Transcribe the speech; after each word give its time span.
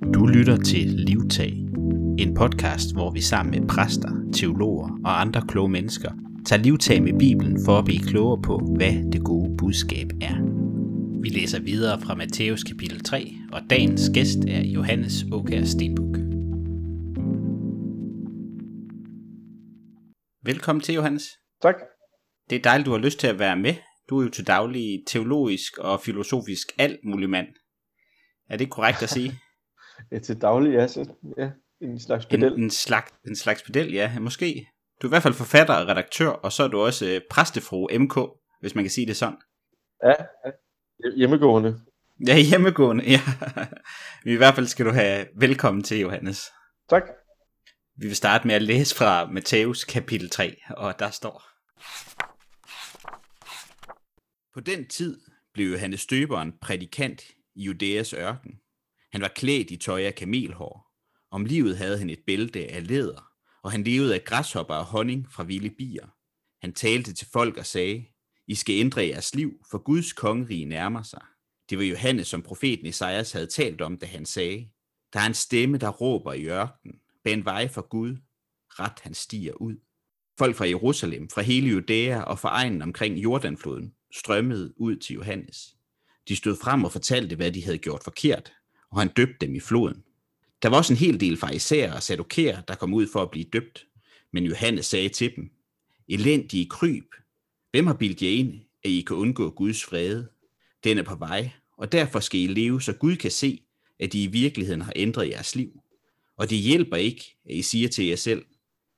Du 0.00 0.26
lytter 0.26 0.56
til 0.56 0.86
Livtag, 0.86 1.52
en 2.18 2.34
podcast, 2.34 2.92
hvor 2.92 3.10
vi 3.10 3.20
sammen 3.20 3.60
med 3.60 3.68
præster, 3.68 4.30
teologer 4.32 5.00
og 5.04 5.20
andre 5.20 5.42
kloge 5.48 5.68
mennesker 5.68 6.12
tager 6.46 6.62
livtag 6.62 7.02
med 7.02 7.18
Bibelen 7.18 7.64
for 7.64 7.78
at 7.78 7.84
blive 7.84 8.00
klogere 8.00 8.42
på, 8.42 8.58
hvad 8.76 9.10
det 9.12 9.24
gode 9.24 9.56
budskab 9.56 10.06
er. 10.20 10.36
Vi 11.22 11.28
læser 11.28 11.60
videre 11.60 12.00
fra 12.00 12.14
Matthæus 12.14 12.64
kapitel 12.64 13.00
3, 13.00 13.32
og 13.52 13.60
dagens 13.70 14.10
gæst 14.14 14.38
er 14.48 14.64
Johannes 14.64 15.24
Åkær 15.32 15.64
Stenbuk. 15.64 16.16
Velkommen 20.44 20.80
til, 20.82 20.94
Johannes. 20.94 21.24
Tak. 21.62 21.74
Det 22.50 22.56
er 22.56 22.62
dejligt, 22.62 22.86
du 22.86 22.90
har 22.90 22.98
lyst 22.98 23.18
til 23.20 23.26
at 23.26 23.38
være 23.38 23.56
med. 23.56 23.74
Du 24.10 24.18
er 24.18 24.22
jo 24.22 24.30
til 24.30 24.46
daglig 24.46 25.02
teologisk 25.06 25.78
og 25.78 26.00
filosofisk 26.00 26.66
alt 26.78 26.98
mulig 27.04 27.30
mand. 27.30 27.46
Er 28.48 28.56
det 28.56 28.70
korrekt 28.70 29.02
at 29.02 29.08
sige? 29.08 29.32
Ja, 30.12 30.18
til 30.18 30.40
daglig, 30.40 30.72
ja, 30.72 30.86
så, 30.86 31.12
ja 31.38 31.50
en 31.80 32.00
slags 32.00 32.26
pedel. 32.26 32.52
En, 32.52 32.62
en, 32.62 32.70
slags, 32.70 33.12
en 33.26 33.36
slags 33.36 33.62
pedel, 33.62 33.92
ja, 33.92 34.18
måske. 34.18 34.68
Du 35.02 35.06
er 35.06 35.08
i 35.08 35.12
hvert 35.12 35.22
fald 35.22 35.34
forfatter 35.34 35.74
og 35.74 35.88
redaktør, 35.88 36.28
og 36.28 36.52
så 36.52 36.62
er 36.62 36.68
du 36.68 36.80
også 36.80 37.06
øh, 37.06 37.20
præstefru 37.30 37.88
MK, 37.98 38.18
hvis 38.60 38.74
man 38.74 38.84
kan 38.84 38.90
sige 38.90 39.06
det 39.06 39.16
sådan. 39.16 39.36
Ja, 40.04 40.14
ja. 40.44 40.50
hjemmegående. 41.16 41.80
Ja, 42.26 42.38
hjemmegående, 42.38 43.04
ja. 43.04 43.20
I 44.32 44.36
hvert 44.36 44.54
fald 44.54 44.66
skal 44.66 44.86
du 44.86 44.90
have 44.90 45.26
velkommen 45.36 45.82
til, 45.82 45.98
Johannes. 45.98 46.52
Tak. 46.90 47.02
Vi 47.96 48.06
vil 48.06 48.16
starte 48.16 48.46
med 48.46 48.54
at 48.54 48.62
læse 48.62 48.96
fra 48.96 49.26
Matthæus 49.26 49.84
kapitel 49.84 50.30
3, 50.30 50.56
og 50.70 50.98
der 50.98 51.10
står... 51.10 51.42
På 54.54 54.60
den 54.60 54.88
tid 54.88 55.20
blev 55.54 55.72
Johannes 55.72 56.06
Døberen 56.06 56.52
prædikant 56.62 57.22
i 57.54 57.62
Judæas 57.62 58.12
ørken. 58.12 58.60
Han 59.12 59.20
var 59.20 59.28
klædt 59.28 59.70
i 59.70 59.76
tøj 59.76 60.02
af 60.02 60.14
kamelhår. 60.14 60.90
Om 61.30 61.44
livet 61.44 61.76
havde 61.76 61.98
han 61.98 62.10
et 62.10 62.20
bælte 62.26 62.70
af 62.70 62.86
læder, 62.86 63.30
og 63.62 63.72
han 63.72 63.84
levede 63.84 64.14
af 64.14 64.24
græshopper 64.24 64.74
og 64.74 64.84
honning 64.84 65.32
fra 65.32 65.42
vilde 65.42 65.70
bier. 65.70 66.06
Han 66.62 66.72
talte 66.72 67.12
til 67.12 67.26
folk 67.32 67.56
og 67.56 67.66
sagde, 67.66 68.04
I 68.46 68.54
skal 68.54 68.74
ændre 68.74 69.06
jeres 69.06 69.34
liv, 69.34 69.52
for 69.70 69.78
Guds 69.78 70.12
kongerige 70.12 70.64
nærmer 70.64 71.02
sig. 71.02 71.22
Det 71.70 71.78
var 71.78 71.84
Johannes, 71.84 72.28
som 72.28 72.42
profeten 72.42 72.86
Esajas 72.86 73.32
havde 73.32 73.46
talt 73.46 73.80
om, 73.80 73.96
da 73.98 74.06
han 74.06 74.26
sagde, 74.26 74.68
Der 75.12 75.20
er 75.20 75.26
en 75.26 75.34
stemme, 75.34 75.78
der 75.78 75.88
råber 75.88 76.32
i 76.32 76.46
ørkenen, 76.46 77.00
bag 77.24 77.44
vej 77.44 77.68
for 77.68 77.88
Gud, 77.88 78.16
ret 78.68 79.00
han 79.00 79.14
stiger 79.14 79.52
ud. 79.52 79.76
Folk 80.38 80.56
fra 80.56 80.68
Jerusalem, 80.68 81.28
fra 81.28 81.42
hele 81.42 81.68
Judæa 81.68 82.20
og 82.22 82.38
fra 82.38 82.48
egnen 82.48 82.82
omkring 82.82 83.18
Jordanfloden 83.18 83.94
strømmede 84.14 84.74
ud 84.76 84.96
til 84.96 85.14
Johannes. 85.14 85.76
De 86.28 86.36
stod 86.36 86.56
frem 86.56 86.84
og 86.84 86.92
fortalte, 86.92 87.36
hvad 87.36 87.52
de 87.52 87.64
havde 87.64 87.78
gjort 87.78 88.04
forkert, 88.04 88.52
og 88.90 89.00
han 89.00 89.08
døbte 89.08 89.46
dem 89.46 89.54
i 89.54 89.60
floden. 89.60 90.04
Der 90.62 90.68
var 90.68 90.76
også 90.76 90.92
en 90.92 90.98
hel 90.98 91.20
del 91.20 91.36
farisæere 91.36 91.94
og 91.94 92.02
sadokæer, 92.02 92.60
der 92.60 92.74
kom 92.74 92.94
ud 92.94 93.06
for 93.12 93.22
at 93.22 93.30
blive 93.30 93.44
døbt, 93.52 93.86
men 94.32 94.44
Johannes 94.44 94.86
sagde 94.86 95.08
til 95.08 95.36
dem, 95.36 95.50
Elendige 96.08 96.66
kryb, 96.66 97.04
hvem 97.70 97.86
har 97.86 97.94
bildt 97.94 98.22
jer 98.22 98.30
ind, 98.30 98.60
at 98.84 98.90
I 98.90 99.00
kan 99.00 99.16
undgå 99.16 99.50
Guds 99.50 99.84
fred? 99.84 100.24
Den 100.84 100.98
er 100.98 101.02
på 101.02 101.14
vej, 101.14 101.50
og 101.76 101.92
derfor 101.92 102.20
skal 102.20 102.40
I 102.40 102.46
leve, 102.46 102.82
så 102.82 102.92
Gud 102.92 103.16
kan 103.16 103.30
se, 103.30 103.62
at 104.00 104.14
I 104.14 104.24
i 104.24 104.26
virkeligheden 104.26 104.82
har 104.82 104.92
ændret 104.96 105.28
jeres 105.28 105.56
liv. 105.56 105.80
Og 106.36 106.50
det 106.50 106.58
hjælper 106.58 106.96
ikke, 106.96 107.36
at 107.44 107.54
I 107.54 107.62
siger 107.62 107.88
til 107.88 108.06
jer 108.06 108.16
selv, 108.16 108.44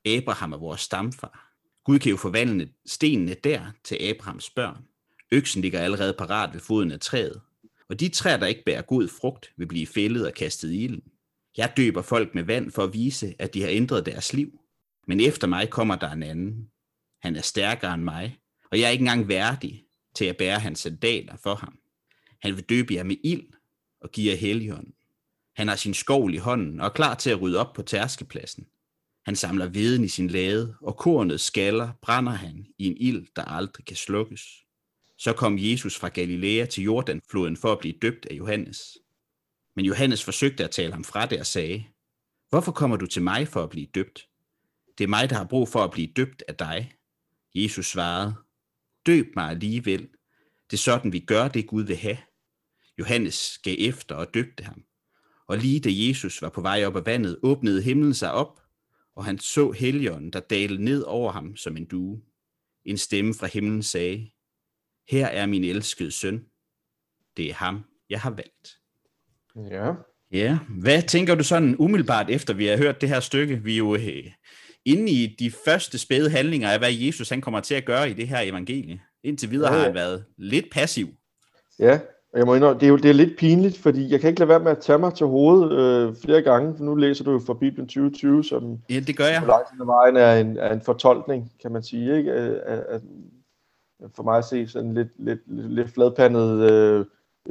Abraham 0.05 0.53
er 0.53 0.57
vores 0.57 0.81
stamfar. 0.81 1.53
Gud 1.85 1.99
kan 1.99 2.11
jo 2.11 2.17
forvandle 2.17 2.69
stenene 2.87 3.35
der 3.45 3.67
til 3.85 3.99
Abrahams 4.03 4.51
børn. 4.51 4.85
Øksen 5.33 5.63
ligger 5.63 5.81
allerede 5.81 6.15
parat 6.19 6.55
ved 6.55 6.61
foden 6.61 6.93
af 6.93 7.01
træet, 7.01 7.41
og 7.93 8.01
de 8.01 8.09
træer, 8.09 8.37
der 8.37 8.47
ikke 8.47 8.65
bærer 8.67 8.83
god 8.83 9.09
frugt, 9.09 9.53
vil 9.57 9.67
blive 9.67 9.87
fældet 9.87 10.27
og 10.27 10.35
kastet 10.35 10.71
i 10.71 10.85
ilden. 10.85 11.13
Jeg 11.57 11.73
døber 11.77 12.03
folk 12.03 12.35
med 12.35 12.43
vand 12.43 12.71
for 12.71 12.85
at 12.85 12.95
vise, 12.95 13.35
at 13.39 13.55
de 13.55 13.63
har 13.63 13.69
ændret 13.69 14.07
deres 14.07 14.33
liv. 14.33 14.61
Men 15.07 15.21
efter 15.21 15.47
mig 15.47 15.71
kommer 15.71 15.97
der 15.97 16.11
en 16.11 16.23
anden. 16.23 16.69
Han 17.23 17.37
er 17.37 17.41
stærkere 17.41 17.95
end 17.95 18.03
mig, 18.03 18.39
og 18.71 18.79
jeg 18.79 18.87
er 18.87 18.91
ikke 18.91 19.03
engang 19.03 19.29
værdig 19.29 19.85
til 20.15 20.25
at 20.25 20.37
bære 20.37 20.59
hans 20.59 20.79
sandaler 20.79 21.37
for 21.37 21.55
ham. 21.55 21.79
Han 22.43 22.57
vil 22.57 22.65
døbe 22.65 22.95
jer 22.95 23.03
med 23.03 23.17
ild 23.25 23.49
og 24.01 24.11
give 24.11 24.31
jer 24.31 24.37
helligånden. 24.37 24.95
Han 25.57 25.69
har 25.69 25.77
sin 25.77 25.95
skovl 25.95 26.35
i 26.35 26.39
hånden 26.39 26.81
og 26.81 26.87
er 26.87 26.91
klar 26.91 27.15
til 27.15 27.31
at 27.31 27.41
rydde 27.41 27.59
op 27.59 27.73
på 27.73 27.83
tærskepladsen. 27.83 28.67
Han 29.25 29.37
samler 29.37 29.67
viden 29.67 30.05
i 30.05 30.09
sin 30.09 30.29
lade, 30.29 30.75
og 30.81 30.97
kornet 30.97 31.41
skaller 31.41 31.93
brænder 32.03 32.33
han 32.33 32.67
i 32.79 32.87
en 32.87 32.97
ild, 32.97 33.27
der 33.37 33.45
aldrig 33.45 33.87
kan 33.87 33.97
slukkes. 33.97 34.43
Så 35.23 35.33
kom 35.33 35.59
Jesus 35.59 35.99
fra 35.99 36.09
Galilea 36.09 36.67
til 36.67 36.85
Jordanfloden 36.85 37.57
for 37.57 37.73
at 37.73 37.79
blive 37.79 37.95
døbt 38.03 38.27
af 38.31 38.35
Johannes. 38.35 38.99
Men 39.77 39.85
Johannes 39.85 40.25
forsøgte 40.25 40.65
at 40.65 40.71
tale 40.71 40.93
ham 40.93 41.05
fra 41.05 41.27
det 41.27 41.41
og 41.41 41.47
sagde, 41.47 41.85
Hvorfor 42.49 42.73
kommer 42.73 42.97
du 42.97 43.07
til 43.07 43.23
mig 43.23 43.49
for 43.49 43.63
at 43.63 43.71
blive 43.71 43.87
døbt? 43.87 44.29
Det 44.99 45.05
er 45.05 45.09
mig, 45.09 45.31
der 45.31 45.37
har 45.37 45.45
brug 45.45 45.69
for 45.69 45.85
at 45.85 45.91
blive 45.91 46.07
døbt 46.17 46.43
af 46.49 46.57
dig. 46.57 46.93
Jesus 47.55 47.87
svarede, 47.87 48.35
Døb 49.07 49.27
mig 49.37 49.51
alligevel. 49.51 50.09
Det 50.71 50.77
er 50.77 50.81
sådan, 50.81 51.13
vi 51.13 51.19
gør 51.19 51.49
det, 51.49 51.67
Gud 51.67 51.83
vil 51.83 51.97
have. 51.97 52.19
Johannes 52.99 53.59
gav 53.65 53.77
efter 53.79 54.15
og 54.15 54.35
døbte 54.35 54.65
ham. 54.65 54.85
Og 55.47 55.59
lige 55.59 55.81
da 55.81 55.89
Jesus 55.93 56.43
var 56.43 56.49
på 56.49 56.61
vej 56.61 56.85
op 56.87 56.97
ad 56.97 57.03
vandet, 57.03 57.39
åbnede 57.43 57.83
himlen 57.83 58.15
sig 58.15 58.33
op, 58.33 58.63
og 59.15 59.25
han 59.25 59.39
så 59.39 59.71
helligånden, 59.71 60.33
der 60.33 60.41
dalede 60.41 60.85
ned 60.85 61.03
over 61.03 61.33
ham 61.33 61.57
som 61.57 61.77
en 61.77 61.85
due. 61.85 62.23
En 62.85 62.99
stemme 62.99 63.35
fra 63.35 63.47
himlen 63.47 63.83
sagde, 63.83 64.31
her 65.09 65.27
er 65.27 65.47
min 65.47 65.65
elskede 65.65 66.11
søn. 66.11 66.45
Det 67.37 67.51
er 67.51 67.55
ham, 67.55 67.85
jeg 68.11 68.21
har 68.21 68.31
valgt. 68.31 68.79
Ja. 69.71 69.93
Ja, 70.33 70.59
hvad 70.69 71.03
tænker 71.03 71.35
du 71.35 71.45
sådan 71.45 71.77
umiddelbart 71.79 72.31
efter 72.31 72.55
vi 72.55 72.67
har 72.67 72.77
hørt 72.77 73.01
det 73.01 73.09
her 73.09 73.21
stykke? 73.21 73.61
Vi 73.65 73.73
er 73.73 73.79
jo 73.79 73.95
øh, 73.95 74.25
inde 74.85 75.13
i 75.13 75.37
de 75.39 75.51
første 75.65 75.99
spæde 75.99 76.31
handlinger 76.31 76.71
af, 76.71 76.79
hvad 76.79 76.93
Jesus 76.93 77.29
han 77.29 77.41
kommer 77.41 77.61
til 77.61 77.75
at 77.75 77.85
gøre 77.85 78.11
i 78.11 78.13
det 78.13 78.29
her 78.29 78.41
evangelie. 78.41 79.01
Indtil 79.25 79.51
videre 79.51 79.73
ja, 79.73 79.75
ja. 79.75 79.79
har 79.79 79.87
han 79.87 79.95
været 79.95 80.25
lidt 80.39 80.67
passiv. 80.73 81.09
Ja, 81.79 82.01
og 82.33 82.39
jeg 82.39 82.47
må 82.47 82.55
indrømme, 82.55 82.81
det 82.81 82.87
er 82.87 82.91
jo 82.91 82.97
det 82.97 83.09
er 83.09 83.15
lidt 83.15 83.39
pinligt, 83.39 83.79
fordi 83.79 84.11
jeg 84.11 84.21
kan 84.21 84.29
ikke 84.29 84.41
lade 84.41 84.49
være 84.49 84.61
med 84.61 84.71
at 84.71 84.79
tage 84.79 84.99
mig 84.99 85.15
til 85.15 85.27
hovedet 85.27 85.73
øh, 85.73 86.15
flere 86.25 86.43
gange, 86.43 86.77
for 86.77 86.85
nu 86.85 86.95
læser 86.95 87.25
du 87.25 87.33
jo 87.33 87.41
fra 87.47 87.55
Bibelen 87.55 87.89
2020, 87.89 88.45
som 88.45 88.79
ja, 88.91 89.01
det 89.01 89.17
gør 89.17 89.25
jeg. 89.25 89.41
på 89.41 89.47
langt 89.47 89.87
vejen 89.87 90.17
er 90.17 90.41
en, 90.41 90.57
er 90.57 90.73
en 90.73 90.81
fortolkning, 90.81 91.53
kan 91.63 91.73
man 91.73 91.83
sige, 91.83 92.19
ikke? 92.19 92.33
Af, 92.33 92.63
af, 92.67 93.01
for 94.15 94.23
mig 94.23 94.39
at 94.39 94.45
se 94.45 94.69
sådan 94.69 94.95
lidt, 94.95 95.09
lidt, 95.17 95.41
lidt 95.47 95.91
fladpandet 95.91 96.71
øh, 96.71 97.07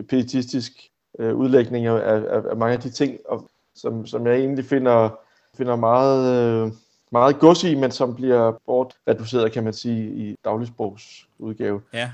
pietistisk 0.10 0.72
øh, 1.20 1.36
udlægning 1.36 1.86
af, 1.86 1.94
af, 1.94 2.42
af 2.50 2.58
mange 2.58 2.74
af 2.74 2.80
de 2.80 2.90
ting, 2.90 3.18
og, 3.26 3.50
som, 3.76 4.06
som 4.06 4.28
jeg 4.28 4.36
egentlig 4.36 4.66
finder, 4.66 5.20
finder 5.58 5.76
meget, 5.76 6.36
øh, 6.36 6.72
meget 7.12 7.40
gods 7.40 7.64
i, 7.64 7.76
men 7.76 7.92
som 7.92 8.16
bliver 8.16 8.52
bort 8.66 8.94
reduceret, 9.08 9.52
kan 9.52 9.64
man 9.64 9.74
sige, 9.74 10.14
i 10.14 10.36
dagligsprogsudgave. 10.46 11.82
Ja. 11.94 12.12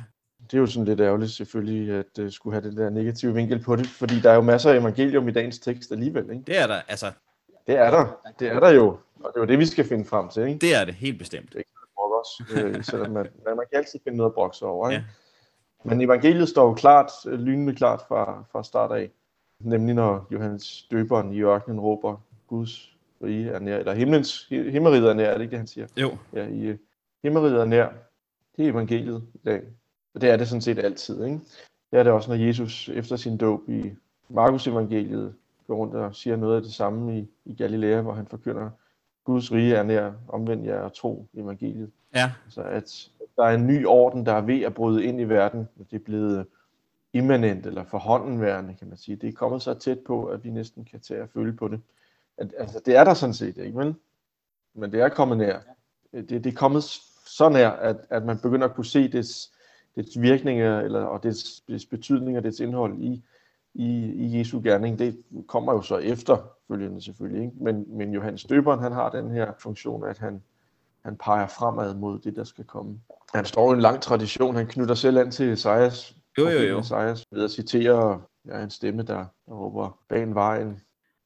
Det 0.52 0.58
er 0.58 0.62
jo 0.62 0.66
sådan 0.66 0.86
lidt 0.86 1.00
ærgerligt 1.00 1.32
selvfølgelig, 1.32 1.94
at 1.94 2.20
uh, 2.20 2.32
skulle 2.32 2.54
have 2.54 2.70
den 2.70 2.78
der 2.78 2.90
negative 2.90 3.34
vinkel 3.34 3.60
på 3.60 3.76
det, 3.76 3.88
fordi 3.88 4.20
der 4.20 4.32
er 4.32 4.36
jo 4.36 4.42
masser 4.42 4.72
af 4.72 4.78
evangelium 4.78 5.28
i 5.28 5.32
dagens 5.32 5.60
tekst 5.60 5.92
alligevel, 5.92 6.24
ikke? 6.32 6.44
Det 6.48 6.58
er 6.58 6.68
der, 6.68 6.82
altså. 6.88 7.12
Det 7.68 7.78
er 7.78 7.92
der, 7.92 8.32
det 8.40 8.48
er 8.48 8.60
der 8.60 8.70
jo, 8.70 8.88
og 9.20 9.32
det 9.34 9.40
er 9.40 9.42
jo 9.42 9.46
det, 9.46 9.60
vi 9.60 9.66
skal 9.66 9.86
finde 9.86 10.06
frem 10.06 10.30
til, 10.30 10.44
ikke? 10.44 10.60
Det 10.60 10.76
er 10.76 10.86
det, 10.86 10.94
helt 10.94 11.20
bestemt. 11.20 11.54
Det 11.54 11.64
også, 12.20 12.44
øh, 12.56 12.84
selvom 12.84 13.12
man, 13.18 13.28
man, 13.46 13.58
man 13.58 13.66
kan 13.70 13.78
altid 13.78 14.00
finde 14.04 14.18
noget 14.18 14.30
at 14.30 14.34
brokse 14.34 14.66
over. 14.66 14.90
Ikke? 14.90 15.04
Ja. 15.86 15.90
Men 15.90 16.02
evangeliet 16.02 16.50
står 16.50 16.68
jo 16.68 16.74
klart, 16.74 17.12
øh, 17.28 17.40
lynende 17.40 17.76
klart 17.76 18.02
fra, 18.08 18.44
fra 18.52 18.64
start 18.64 18.92
af. 18.92 19.12
Nemlig 19.60 19.96
når 19.96 20.28
Johannes 20.32 20.88
døberen 20.92 21.34
i 21.34 21.42
ørkenen 21.42 21.80
råber, 21.80 22.16
Guds 22.48 22.98
rige 23.24 23.50
er 23.50 23.60
nær, 23.60 23.78
eller 23.78 23.94
himlens, 23.94 24.48
himmeriget 24.50 25.10
er 25.10 25.14
nær, 25.14 25.30
er 25.30 25.34
det 25.34 25.42
ikke 25.42 25.52
det, 25.52 25.60
han 25.60 25.68
siger? 25.68 25.88
Jo. 25.98 26.18
Ja, 26.34 26.48
i 26.48 26.62
øh, 26.62 26.78
himmeriget 27.24 27.62
er 27.62 27.66
nær. 27.66 27.90
Det 28.58 28.66
er 28.66 28.72
evangeliet 28.72 29.24
i 29.34 29.40
dag. 29.46 29.62
Og 30.14 30.22
det 30.22 30.30
er 30.30 30.38
det 30.38 30.48
sådan 30.48 30.62
set 30.62 30.80
altid, 30.80 31.26
ikke? 31.26 31.40
Det 31.92 32.00
er 32.00 32.04
det 32.04 32.12
også, 32.12 32.30
når 32.30 32.38
Jesus 32.38 32.90
efter 32.90 33.16
sin 33.16 33.38
dåb 33.38 33.70
i 33.70 33.92
Markus 34.30 34.68
evangeliet 34.68 35.34
går 35.68 35.76
rundt 35.76 35.96
og 35.96 36.16
siger 36.16 36.36
noget 36.36 36.56
af 36.56 36.62
det 36.62 36.74
samme 36.74 37.20
i, 37.20 37.28
i 37.46 37.56
Galilea, 37.56 38.02
hvor 38.02 38.14
han 38.14 38.28
forkynder, 38.28 38.70
Guds 39.24 39.52
rige 39.52 39.76
er 39.76 39.84
nær, 39.84 40.12
omvendt 40.28 40.66
jer 40.66 40.80
og 40.80 40.94
tro 40.94 41.28
evangeliet. 41.34 41.92
Ja. 42.18 42.32
Altså 42.46 42.62
at 42.62 43.10
der 43.36 43.44
er 43.44 43.56
en 43.56 43.68
ny 43.68 43.86
orden, 43.86 44.26
der 44.26 44.34
er 44.34 44.42
ved 44.42 44.62
at 44.62 44.74
bryde 44.74 45.04
ind 45.04 45.22
i 45.22 45.24
verden. 45.24 45.68
Det 45.92 46.00
er 46.00 46.04
blevet 46.04 46.46
immanent 47.14 47.66
eller 47.66 47.84
forhåndenværende, 47.84 48.74
kan 48.74 48.88
man 48.88 48.98
sige. 48.98 49.16
Det 49.16 49.30
er 49.30 49.34
kommet 49.34 49.62
så 49.62 49.74
tæt 49.74 50.00
på, 50.00 50.26
at 50.26 50.44
vi 50.44 50.50
næsten 50.50 50.86
kan 50.86 51.00
tage 51.00 51.22
og 51.22 51.30
føle 51.30 51.54
på 51.54 51.68
det. 51.68 51.82
At, 52.38 52.54
altså, 52.58 52.82
det 52.86 52.96
er 52.96 53.04
der 53.04 53.14
sådan 53.14 53.34
set, 53.34 53.58
ikke 53.58 53.78
vel? 53.78 53.96
Men 54.74 54.92
det 54.92 55.02
er 55.02 55.10
kommet 55.10 55.38
nær. 55.38 55.60
Det, 56.14 56.30
det 56.30 56.46
er 56.46 56.56
kommet 56.56 56.84
så 57.26 57.50
nær, 57.50 57.70
at, 57.70 57.98
at 58.10 58.26
man 58.26 58.40
begynder 58.40 58.68
at 58.68 58.76
kunne 58.76 58.86
se 58.86 59.08
dets, 59.08 59.52
dets 59.96 60.22
virkninger, 60.22 60.80
eller, 60.80 61.02
og 61.02 61.24
dets, 61.24 61.62
dets 61.68 61.86
betydning 61.86 62.38
og 62.38 62.44
dets 62.44 62.60
indhold 62.60 63.00
i, 63.00 63.24
i, 63.74 64.06
i 64.06 64.40
Jesu 64.40 64.62
gerning. 64.64 65.00
Det 65.00 65.24
kommer 65.48 65.74
jo 65.74 65.82
så 65.82 65.98
efterfølgende 65.98 67.02
selvfølgelig, 67.02 67.46
ikke? 67.46 67.64
Men, 67.64 67.98
men 67.98 68.14
Johannes 68.14 68.44
Døberen, 68.44 68.80
han 68.80 68.92
har 68.92 69.10
den 69.10 69.32
her 69.32 69.52
funktion, 69.60 70.04
at 70.04 70.18
han, 70.18 70.44
han 71.06 71.18
peger 71.18 71.48
fremad 71.48 71.96
mod 71.96 72.20
det, 72.20 72.36
der 72.36 72.44
skal 72.44 72.66
komme. 72.66 73.00
Han 73.34 73.46
står 73.46 73.72
i 73.72 73.76
en 73.76 73.82
lang 73.82 74.02
tradition. 74.02 74.56
Han 74.56 74.68
knytter 74.68 74.96
selv 74.96 75.18
an 75.18 75.32
til 75.32 75.50
Esajas. 75.50 76.16
Jo, 76.38 76.50
jo, 76.50 76.60
jo. 76.60 76.80
Esajas 76.80 77.26
ved 77.32 77.44
at 77.44 77.52
citere 77.52 78.22
ja, 78.48 78.64
en 78.64 78.70
stemme, 78.70 79.04
der, 79.04 79.26
der 79.46 79.54
råber 79.54 80.00
bagen 80.10 80.36
vejen. 80.36 80.80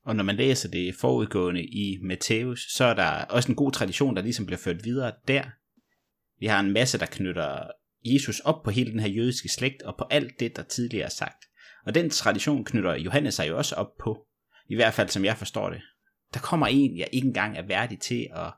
Og 0.05 0.15
når 0.15 0.23
man 0.23 0.35
læser 0.35 0.69
det 0.69 0.95
forudgående 0.95 1.63
i 1.63 1.99
Matthæus, 2.03 2.67
så 2.73 2.85
er 2.85 2.93
der 2.93 3.25
også 3.25 3.51
en 3.51 3.55
god 3.55 3.71
tradition, 3.71 4.15
der 4.15 4.21
ligesom 4.21 4.45
bliver 4.45 4.59
ført 4.59 4.83
videre 4.83 5.11
der. 5.27 5.43
Vi 6.39 6.45
har 6.45 6.59
en 6.59 6.73
masse, 6.73 6.99
der 6.99 7.05
knytter 7.05 7.67
Jesus 8.05 8.39
op 8.39 8.63
på 8.63 8.69
hele 8.71 8.91
den 8.91 8.99
her 8.99 9.09
jødiske 9.09 9.49
slægt, 9.49 9.81
og 9.81 9.95
på 9.97 10.03
alt 10.09 10.39
det, 10.39 10.55
der 10.55 10.63
tidligere 10.63 11.05
er 11.05 11.09
sagt. 11.09 11.45
Og 11.85 11.95
den 11.95 12.09
tradition 12.09 12.65
knytter 12.65 12.95
Johannes 12.95 13.33
sig 13.33 13.47
jo 13.47 13.57
også 13.57 13.75
op 13.75 13.97
på, 14.03 14.25
i 14.69 14.75
hvert 14.75 14.93
fald 14.93 15.09
som 15.09 15.25
jeg 15.25 15.37
forstår 15.37 15.69
det. 15.69 15.81
Der 16.33 16.39
kommer 16.39 16.67
en, 16.67 16.97
jeg 16.97 17.07
ikke 17.11 17.27
engang 17.27 17.57
er 17.57 17.67
værdig 17.67 17.99
til 17.99 18.27
at 18.35 18.53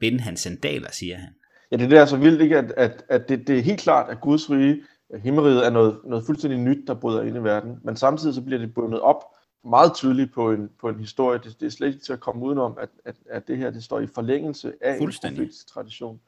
binde 0.00 0.20
hans 0.20 0.40
sandaler, 0.40 0.90
siger 0.92 1.16
han. 1.16 1.28
Ja, 1.72 1.76
det 1.76 1.84
er 1.84 1.88
det 1.88 1.98
er 1.98 2.06
så 2.06 2.16
vildt, 2.16 2.42
ikke? 2.42 2.58
At, 2.58 2.72
at, 2.76 3.04
at 3.08 3.28
det, 3.28 3.46
det 3.46 3.58
er 3.58 3.62
helt 3.62 3.80
klart, 3.80 4.10
at 4.10 4.20
Guds 4.20 4.50
rige, 4.50 4.82
himmeriget, 5.22 5.66
er 5.66 5.70
noget, 5.70 5.98
noget 6.04 6.26
fuldstændig 6.26 6.58
nyt, 6.58 6.86
der 6.86 6.94
bryder 6.94 7.22
ind 7.22 7.36
i 7.36 7.40
verden. 7.40 7.76
Men 7.84 7.96
samtidig 7.96 8.34
så 8.34 8.42
bliver 8.42 8.58
det 8.58 8.74
bundet 8.74 9.00
op 9.00 9.24
meget 9.64 9.94
tydeligt 9.94 10.32
på 10.34 10.52
en, 10.52 10.70
på 10.80 10.88
en 10.88 11.00
historie. 11.00 11.40
Det, 11.44 11.60
det 11.60 11.66
er 11.66 11.70
slet 11.70 11.88
ikke 11.88 12.00
til 12.00 12.12
at 12.12 12.20
komme 12.20 12.44
udenom, 12.44 12.78
at, 12.80 12.88
at, 13.04 13.16
at 13.30 13.48
det 13.48 13.56
her 13.58 13.70
det 13.70 13.84
står 13.84 14.00
i 14.00 14.06
forlængelse 14.06 14.72
af 14.80 14.96
en 15.00 15.12
profetisk 15.22 15.66
tradition, 15.66 16.20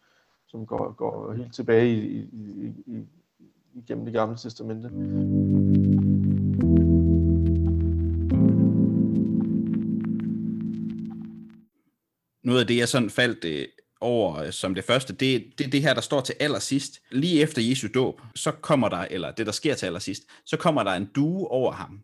som 0.49 0.67
går, 0.67 0.93
går 0.93 1.33
helt 1.33 1.55
tilbage 1.55 1.89
i, 1.89 2.19
i, 2.19 2.65
i, 2.67 2.73
i, 2.87 3.07
igennem 3.75 4.05
det 4.05 4.15
gamle 4.15 4.37
testamente. 4.37 4.91
Noget 12.51 12.61
af 12.61 12.67
det, 12.67 12.77
jeg 12.77 12.89
sådan 12.89 13.11
faldt 13.11 13.45
øh, 13.45 13.67
over 14.01 14.37
øh, 14.37 14.53
som 14.53 14.75
det 14.75 14.85
første, 14.85 15.13
det, 15.13 15.45
det 15.59 15.67
er 15.67 15.71
det 15.71 15.83
her, 15.83 15.95
der 15.95 16.01
står 16.01 16.21
til 16.21 16.35
allersidst. 16.41 17.01
Lige 17.11 17.43
efter 17.43 17.63
Jesu 17.63 17.89
dåb, 17.95 18.21
så 18.35 18.51
kommer 18.51 18.89
der, 18.89 19.07
eller 19.11 19.31
det 19.31 19.47
der 19.47 19.53
sker 19.53 19.75
til 19.75 19.87
allersidst, 19.87 20.23
så 20.47 20.57
kommer 20.57 20.83
der 20.83 20.91
en 20.91 21.09
due 21.15 21.49
over 21.49 21.73
ham. 21.73 22.01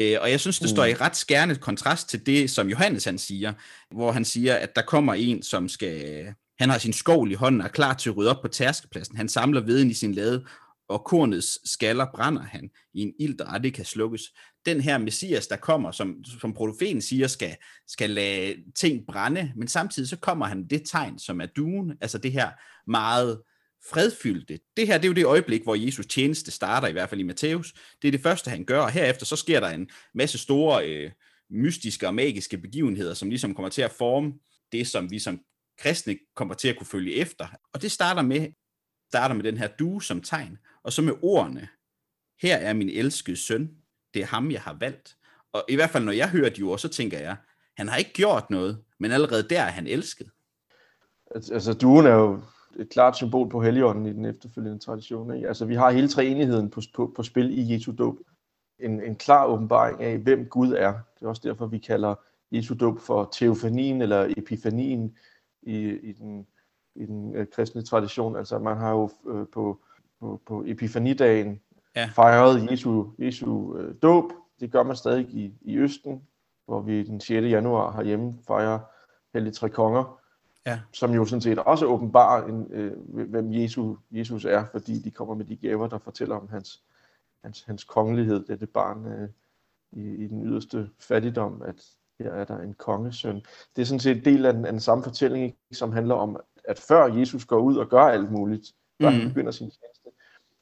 Øh, 0.00 0.16
og 0.20 0.30
jeg 0.30 0.40
synes, 0.40 0.58
det 0.58 0.70
står 0.70 0.84
i 0.84 0.92
mm. 0.92 0.98
ret 1.00 1.16
skærende 1.16 1.56
kontrast 1.56 2.08
til 2.08 2.26
det, 2.26 2.50
som 2.50 2.68
Johannes 2.68 3.04
han 3.04 3.18
siger, 3.18 3.52
hvor 3.90 4.12
han 4.12 4.24
siger, 4.24 4.54
at 4.54 4.76
der 4.76 4.82
kommer 4.82 5.14
en, 5.14 5.42
som 5.42 5.68
skal... 5.68 6.26
Han 6.58 6.70
har 6.70 6.78
sin 6.78 6.92
skål 6.92 7.30
i 7.30 7.34
hånden 7.34 7.60
og 7.60 7.66
er 7.66 7.70
klar 7.70 7.94
til 7.94 8.10
at 8.10 8.16
rydde 8.16 8.30
op 8.30 8.42
på 8.42 8.48
tærskepladsen. 8.48 9.16
Han 9.16 9.28
samler 9.28 9.60
veden 9.60 9.90
i 9.90 9.94
sin 9.94 10.12
lade, 10.14 10.44
og 10.88 11.04
kornets 11.04 11.70
skaller 11.70 12.06
brænder 12.14 12.42
han 12.42 12.70
i 12.94 13.00
en 13.00 13.12
ild, 13.20 13.38
der 13.38 13.44
aldrig 13.44 13.74
kan 13.74 13.84
slukkes. 13.84 14.22
Den 14.66 14.80
her 14.80 14.98
messias, 14.98 15.46
der 15.46 15.56
kommer, 15.56 15.90
som, 15.90 16.24
som 16.40 16.54
profeten 16.54 17.02
siger, 17.02 17.26
skal, 17.26 17.56
skal 17.86 18.10
lade 18.10 18.56
ting 18.74 19.06
brænde, 19.06 19.52
men 19.56 19.68
samtidig 19.68 20.08
så 20.08 20.16
kommer 20.16 20.46
han 20.46 20.66
det 20.66 20.82
tegn, 20.86 21.18
som 21.18 21.40
er 21.40 21.46
duen, 21.46 21.92
altså 22.00 22.18
det 22.18 22.32
her 22.32 22.50
meget 22.86 23.42
fredfyldte. 23.90 24.58
Det 24.76 24.86
her, 24.86 24.98
det 24.98 25.04
er 25.04 25.08
jo 25.08 25.14
det 25.14 25.24
øjeblik, 25.24 25.62
hvor 25.62 25.74
Jesus 25.74 26.06
tjeneste 26.06 26.50
starter, 26.50 26.88
i 26.88 26.92
hvert 26.92 27.08
fald 27.08 27.20
i 27.20 27.24
Matthæus. 27.24 27.74
Det 28.02 28.08
er 28.08 28.12
det 28.12 28.22
første, 28.22 28.50
han 28.50 28.64
gør, 28.64 28.80
og 28.80 28.90
herefter 28.90 29.26
så 29.26 29.36
sker 29.36 29.60
der 29.60 29.68
en 29.68 29.90
masse 30.14 30.38
store 30.38 30.88
øh, 30.88 31.10
mystiske 31.50 32.06
og 32.06 32.14
magiske 32.14 32.58
begivenheder, 32.58 33.14
som 33.14 33.28
ligesom 33.28 33.54
kommer 33.54 33.68
til 33.68 33.82
at 33.82 33.92
forme 33.92 34.32
det, 34.72 34.86
som 34.86 35.10
vi 35.10 35.18
som 35.18 35.40
kristne 35.78 36.18
kommer 36.36 36.54
til 36.54 36.68
at 36.68 36.76
kunne 36.76 36.86
følge 36.86 37.14
efter. 37.14 37.46
Og 37.72 37.82
det 37.82 37.92
starter 37.92 38.22
med, 38.22 38.48
starter 39.08 39.34
med 39.34 39.44
den 39.44 39.58
her 39.58 39.68
due 39.78 40.02
som 40.02 40.22
tegn, 40.22 40.58
og 40.82 40.92
så 40.92 41.02
med 41.02 41.14
ordene, 41.22 41.68
her 42.42 42.56
er 42.56 42.72
min 42.72 42.88
elskede 42.88 43.36
søn, 43.36 43.70
det 44.14 44.22
er 44.22 44.26
ham, 44.26 44.50
jeg 44.50 44.60
har 44.60 44.76
valgt. 44.80 45.16
Og 45.52 45.64
i 45.68 45.74
hvert 45.74 45.90
fald, 45.90 46.04
når 46.04 46.12
jeg 46.12 46.28
hører 46.28 46.50
de 46.50 46.62
ord, 46.62 46.78
så 46.78 46.88
tænker 46.88 47.18
jeg, 47.18 47.36
han 47.76 47.88
har 47.88 47.96
ikke 47.96 48.12
gjort 48.12 48.50
noget, 48.50 48.78
men 48.98 49.12
allerede 49.12 49.48
der 49.48 49.60
er 49.60 49.70
han 49.70 49.86
elsket. 49.86 50.30
Altså, 51.34 51.74
duen 51.74 52.06
er 52.06 52.14
jo 52.14 52.40
et 52.76 52.88
klart 52.90 53.16
symbol 53.16 53.50
på 53.50 53.62
Helligånden 53.62 54.06
i 54.06 54.12
den 54.12 54.24
efterfølgende 54.24 54.78
tradition. 54.78 55.34
Ikke? 55.34 55.48
Altså, 55.48 55.64
vi 55.64 55.74
har 55.74 55.90
hele 55.90 56.08
treenigheden 56.08 56.70
på, 56.70 56.80
på, 56.94 57.12
på 57.16 57.22
spil 57.22 57.58
i 57.58 57.74
Jesu 57.74 57.92
dåb. 57.98 58.18
En, 58.78 59.02
en 59.02 59.16
klar 59.16 59.46
åbenbaring 59.46 60.02
af, 60.02 60.18
hvem 60.18 60.46
Gud 60.46 60.72
er. 60.72 60.92
Det 60.92 61.24
er 61.24 61.28
også 61.28 61.42
derfor, 61.44 61.66
vi 61.66 61.78
kalder 61.78 62.14
Jesu 62.52 62.74
dåb 62.74 63.00
for 63.00 63.28
teofanien 63.32 64.02
eller 64.02 64.34
epifanien 64.36 65.16
i, 65.62 65.78
i 65.88 66.12
den, 66.12 66.46
i 66.94 67.06
den 67.06 67.36
øh, 67.36 67.46
kristne 67.52 67.82
tradition. 67.82 68.36
Altså, 68.36 68.58
man 68.58 68.76
har 68.76 68.90
jo 68.90 69.10
øh, 69.26 69.46
på, 69.52 69.80
på, 70.20 70.40
på 70.46 70.64
epifanidagen 70.66 71.60
ja. 71.96 72.10
fejret 72.14 72.70
Jesu, 72.70 73.06
Jesu 73.18 73.76
øh, 73.76 73.94
dåb. 74.02 74.32
Det 74.60 74.72
gør 74.72 74.82
man 74.82 74.96
stadig 74.96 75.26
i, 75.30 75.54
i 75.60 75.78
Østen, 75.78 76.22
hvor 76.66 76.80
vi 76.80 77.02
den 77.02 77.20
6. 77.20 77.44
januar 77.44 77.92
herhjemme 77.92 78.34
fejrer 78.46 78.78
Hellige 79.34 79.52
Tre 79.52 79.68
Konger 79.68 80.20
ja. 80.66 80.80
som 80.92 81.14
jo 81.14 81.24
sådan 81.24 81.40
set 81.40 81.58
også 81.58 81.86
åbenbarer, 81.86 82.46
en, 82.46 82.66
øh, 82.70 82.92
hvem 83.28 83.52
Jesus, 83.52 83.98
Jesus 84.10 84.44
er, 84.44 84.64
fordi 84.72 84.98
de 84.98 85.10
kommer 85.10 85.34
med 85.34 85.44
de 85.44 85.56
gaver, 85.56 85.86
der 85.86 85.98
fortæller 85.98 86.36
om 86.36 86.48
hans, 86.48 86.82
hans, 87.44 87.62
hans 87.62 87.84
kongelighed, 87.84 88.44
dette 88.44 88.66
barn 88.66 89.06
øh, 89.06 89.28
i, 89.92 90.24
i 90.24 90.26
den 90.26 90.46
yderste 90.46 90.90
fattigdom, 91.00 91.62
at 91.62 91.82
her 92.20 92.32
er 92.32 92.44
der 92.44 92.58
en 92.58 92.74
kongesøn. 92.74 93.42
Det 93.76 93.82
er 93.82 93.86
sådan 93.86 94.00
set 94.00 94.16
en 94.16 94.24
del 94.24 94.46
af 94.46 94.52
den, 94.52 94.64
af 94.64 94.72
den 94.72 94.80
samme 94.80 95.04
fortælling, 95.04 95.44
ikke, 95.44 95.58
som 95.72 95.92
handler 95.92 96.14
om, 96.14 96.40
at 96.64 96.78
før 96.78 97.06
Jesus 97.06 97.44
går 97.44 97.58
ud 97.58 97.76
og 97.76 97.88
gør 97.88 98.02
alt 98.02 98.32
muligt, 98.32 98.72
før 99.02 99.10
mm. 99.10 99.16
han 99.16 99.28
begynder 99.28 99.52
sin 99.52 99.70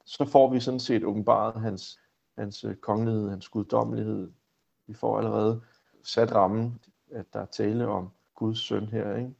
så 0.06 0.24
får 0.24 0.50
vi 0.50 0.60
sådan 0.60 0.80
set 0.80 1.04
åbenbaret 1.04 1.60
hans, 1.60 1.98
hans 2.38 2.64
øh, 2.64 2.76
kongelighed, 2.76 3.30
hans 3.30 3.48
guddommelighed. 3.48 4.30
Vi 4.86 4.94
får 4.94 5.18
allerede 5.18 5.60
sat 6.04 6.34
rammen, 6.34 6.80
at 7.10 7.26
der 7.32 7.40
er 7.40 7.46
tale 7.46 7.86
om 7.86 8.08
Guds 8.34 8.58
søn 8.58 8.86
her, 8.86 9.16
ikke? 9.16 9.30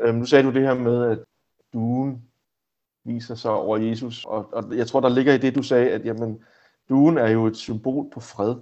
Øhm, 0.00 0.18
nu 0.18 0.24
sagde 0.24 0.44
du 0.44 0.52
det 0.52 0.62
her 0.62 0.74
med, 0.74 1.04
at 1.04 1.18
duen 1.72 2.28
viser 3.04 3.34
sig 3.34 3.50
over 3.50 3.76
Jesus, 3.76 4.24
og, 4.24 4.54
og 4.54 4.76
jeg 4.76 4.86
tror, 4.86 5.00
der 5.00 5.08
ligger 5.08 5.34
i 5.34 5.38
det, 5.38 5.54
du 5.54 5.62
sagde, 5.62 5.90
at 5.90 6.04
jamen, 6.04 6.42
duen 6.88 7.18
er 7.18 7.28
jo 7.28 7.46
et 7.46 7.56
symbol 7.56 8.10
på 8.10 8.20
fred, 8.20 8.56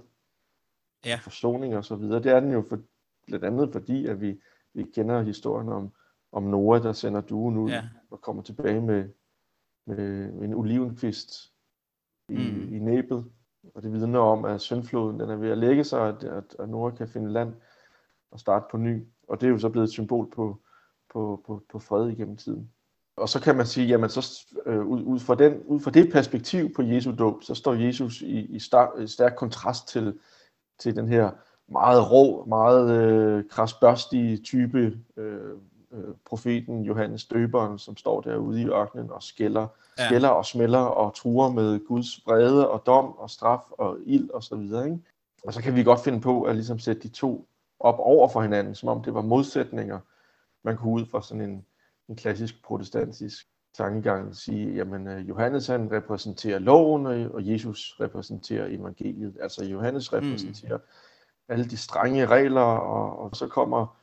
ja. 1.05 1.19
forsoning 1.23 1.77
og 1.77 1.85
så 1.85 1.95
videre. 1.95 2.23
Det 2.23 2.31
er 2.31 2.39
den 2.39 2.51
jo 2.51 2.63
for, 2.69 2.79
blandt 3.27 3.45
andet 3.45 3.69
fordi, 3.71 4.05
at 4.05 4.21
vi, 4.21 4.39
vi 4.73 4.83
kender 4.83 5.21
historien 5.21 5.69
om, 5.69 5.91
om 6.31 6.43
Noah, 6.43 6.83
der 6.83 6.93
sender 6.93 7.21
duen 7.21 7.57
ud 7.57 7.69
ja. 7.69 7.83
og 8.09 8.21
kommer 8.21 8.43
tilbage 8.43 8.81
med, 8.81 9.09
med, 9.85 10.29
en 10.43 10.53
olivenkvist 10.53 11.53
i, 12.29 12.51
mm. 12.51 12.73
i 12.73 12.79
næbet. 12.79 13.25
Og 13.75 13.83
det 13.83 13.93
vidner 13.93 14.19
om, 14.19 14.45
at 14.45 14.61
syndfloden 14.61 15.19
den 15.19 15.29
er 15.29 15.35
ved 15.35 15.49
at 15.49 15.57
lægge 15.57 15.83
sig, 15.83 16.07
at, 16.07 16.23
at, 16.23 16.55
at 16.59 16.69
Nora 16.69 16.91
kan 16.91 17.07
finde 17.07 17.31
land 17.31 17.53
og 18.31 18.39
starte 18.39 18.65
på 18.71 18.77
ny. 18.77 19.07
Og 19.27 19.41
det 19.41 19.47
er 19.47 19.51
jo 19.51 19.57
så 19.57 19.69
blevet 19.69 19.87
et 19.87 19.91
symbol 19.91 20.31
på, 20.31 20.61
på, 21.13 21.43
på, 21.45 21.63
på 21.69 21.79
fred 21.79 22.09
igennem 22.09 22.37
tiden. 22.37 22.71
Og 23.15 23.29
så 23.29 23.41
kan 23.41 23.55
man 23.57 23.65
sige, 23.65 23.87
jamen 23.87 24.09
så 24.09 24.45
øh, 24.65 24.85
ud, 24.85 25.03
ud, 25.03 25.19
fra 25.19 25.35
den, 25.35 25.63
ud 25.63 25.79
fra 25.79 25.91
det 25.91 26.11
perspektiv 26.11 26.73
på 26.73 26.81
Jesu 26.81 27.15
dåb, 27.15 27.43
så 27.43 27.55
står 27.55 27.73
Jesus 27.73 28.21
i, 28.21 28.39
i, 28.39 28.59
star, 28.59 28.97
i 28.97 29.07
stærk 29.07 29.35
kontrast 29.37 29.87
til, 29.87 30.19
til 30.79 30.95
den 30.95 31.07
her 31.07 31.31
meget 31.73 32.11
rå, 32.11 32.45
meget 32.45 32.89
øh, 32.91 33.43
krasbørstige 33.49 34.37
type 34.37 34.97
øh, 35.17 35.57
øh, 35.91 36.13
profeten 36.25 36.83
Johannes 36.83 37.25
Døberen, 37.25 37.79
som 37.79 37.97
står 37.97 38.21
derude 38.21 38.61
i 38.61 38.67
ørkenen 38.67 39.11
og 39.11 39.23
skælder, 39.23 39.67
ja. 39.97 40.05
skælder 40.05 40.29
og 40.29 40.45
smelter 40.45 40.79
og 40.79 41.15
truer 41.15 41.51
med 41.51 41.87
Guds 41.87 42.27
vrede 42.27 42.69
og 42.69 42.83
dom 42.85 43.05
og 43.05 43.29
straf 43.29 43.61
og 43.71 43.97
ild 44.05 44.29
og 44.29 44.43
så 44.43 44.55
videre. 44.55 44.85
Ikke? 44.85 44.99
Og 45.47 45.53
så 45.53 45.61
kan 45.61 45.75
vi 45.75 45.83
godt 45.83 45.99
finde 45.99 46.21
på 46.21 46.43
at 46.43 46.55
ligesom 46.55 46.79
sætte 46.79 47.01
de 47.01 47.07
to 47.07 47.47
op 47.79 47.99
over 47.99 48.27
for 48.27 48.41
hinanden, 48.41 48.75
som 48.75 48.89
om 48.89 49.03
det 49.03 49.13
var 49.13 49.21
modsætninger. 49.21 49.99
Man 50.63 50.77
kunne 50.77 50.93
ud 50.93 51.05
fra 51.05 51.21
sådan 51.21 51.41
en, 51.41 51.65
en 52.09 52.15
klassisk 52.15 52.63
protestantisk 52.63 53.47
tankegang 53.73 54.35
sige, 54.35 54.73
jamen 54.75 55.07
øh, 55.07 55.29
Johannes 55.29 55.67
han 55.67 55.91
repræsenterer 55.91 56.59
loven, 56.59 57.05
og 57.05 57.47
Jesus 57.47 57.95
repræsenterer 57.99 58.67
evangeliet. 58.69 59.37
Altså 59.41 59.65
Johannes 59.65 60.11
mm. 60.11 60.17
repræsenterer 60.17 60.77
mm 60.77 60.83
alle 61.49 61.65
de 61.65 61.77
strenge 61.77 62.25
regler, 62.25 62.61
og, 62.61 63.19
og 63.19 63.35
så 63.35 63.47
kommer 63.47 63.97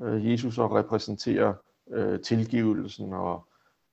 øh, 0.00 0.32
Jesus 0.32 0.58
og 0.58 0.74
repræsenterer 0.74 1.54
øh, 1.90 2.20
tilgivelsen 2.20 3.12
og, 3.12 3.44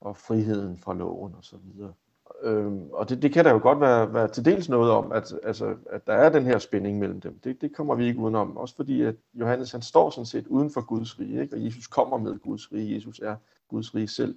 og 0.02 0.18
friheden 0.18 0.78
fra 0.78 0.94
loven 0.94 1.36
og 1.38 1.44
så 1.44 1.56
videre. 1.64 1.94
Øhm, 2.42 2.90
og 2.92 3.10
det, 3.10 3.22
det 3.22 3.34
kan 3.34 3.46
der 3.46 3.52
jo 3.52 3.60
godt 3.62 3.80
være, 3.80 4.14
være 4.14 4.28
til 4.28 4.46
dels 4.46 4.70
noget 4.70 4.92
om, 4.92 5.12
at, 5.12 5.34
altså, 5.44 5.76
at 5.90 6.08
der 6.08 6.14
er 6.14 6.30
den 6.30 6.44
her 6.44 6.58
spænding 6.58 7.00
mellem 7.00 7.22
dem. 7.22 7.40
Det, 7.44 7.62
det 7.62 7.76
kommer 7.76 7.96
vi 7.96 8.06
ikke 8.06 8.20
udenom. 8.20 8.58
Også 8.58 8.76
fordi, 8.76 9.02
at 9.02 9.16
Johannes 9.34 9.72
han 9.72 9.82
står 9.82 10.10
sådan 10.10 10.26
set 10.26 10.48
uden 10.48 10.72
for 10.72 10.82
Guds 10.82 11.20
rige, 11.20 11.42
ikke? 11.42 11.56
og 11.56 11.66
Jesus 11.66 11.88
kommer 11.88 12.18
med 12.18 12.40
Guds 12.40 12.72
rige. 12.72 12.96
Jesus 12.96 13.20
er 13.20 13.36
Guds 13.68 13.96
rige 13.96 14.08
selv. 14.08 14.36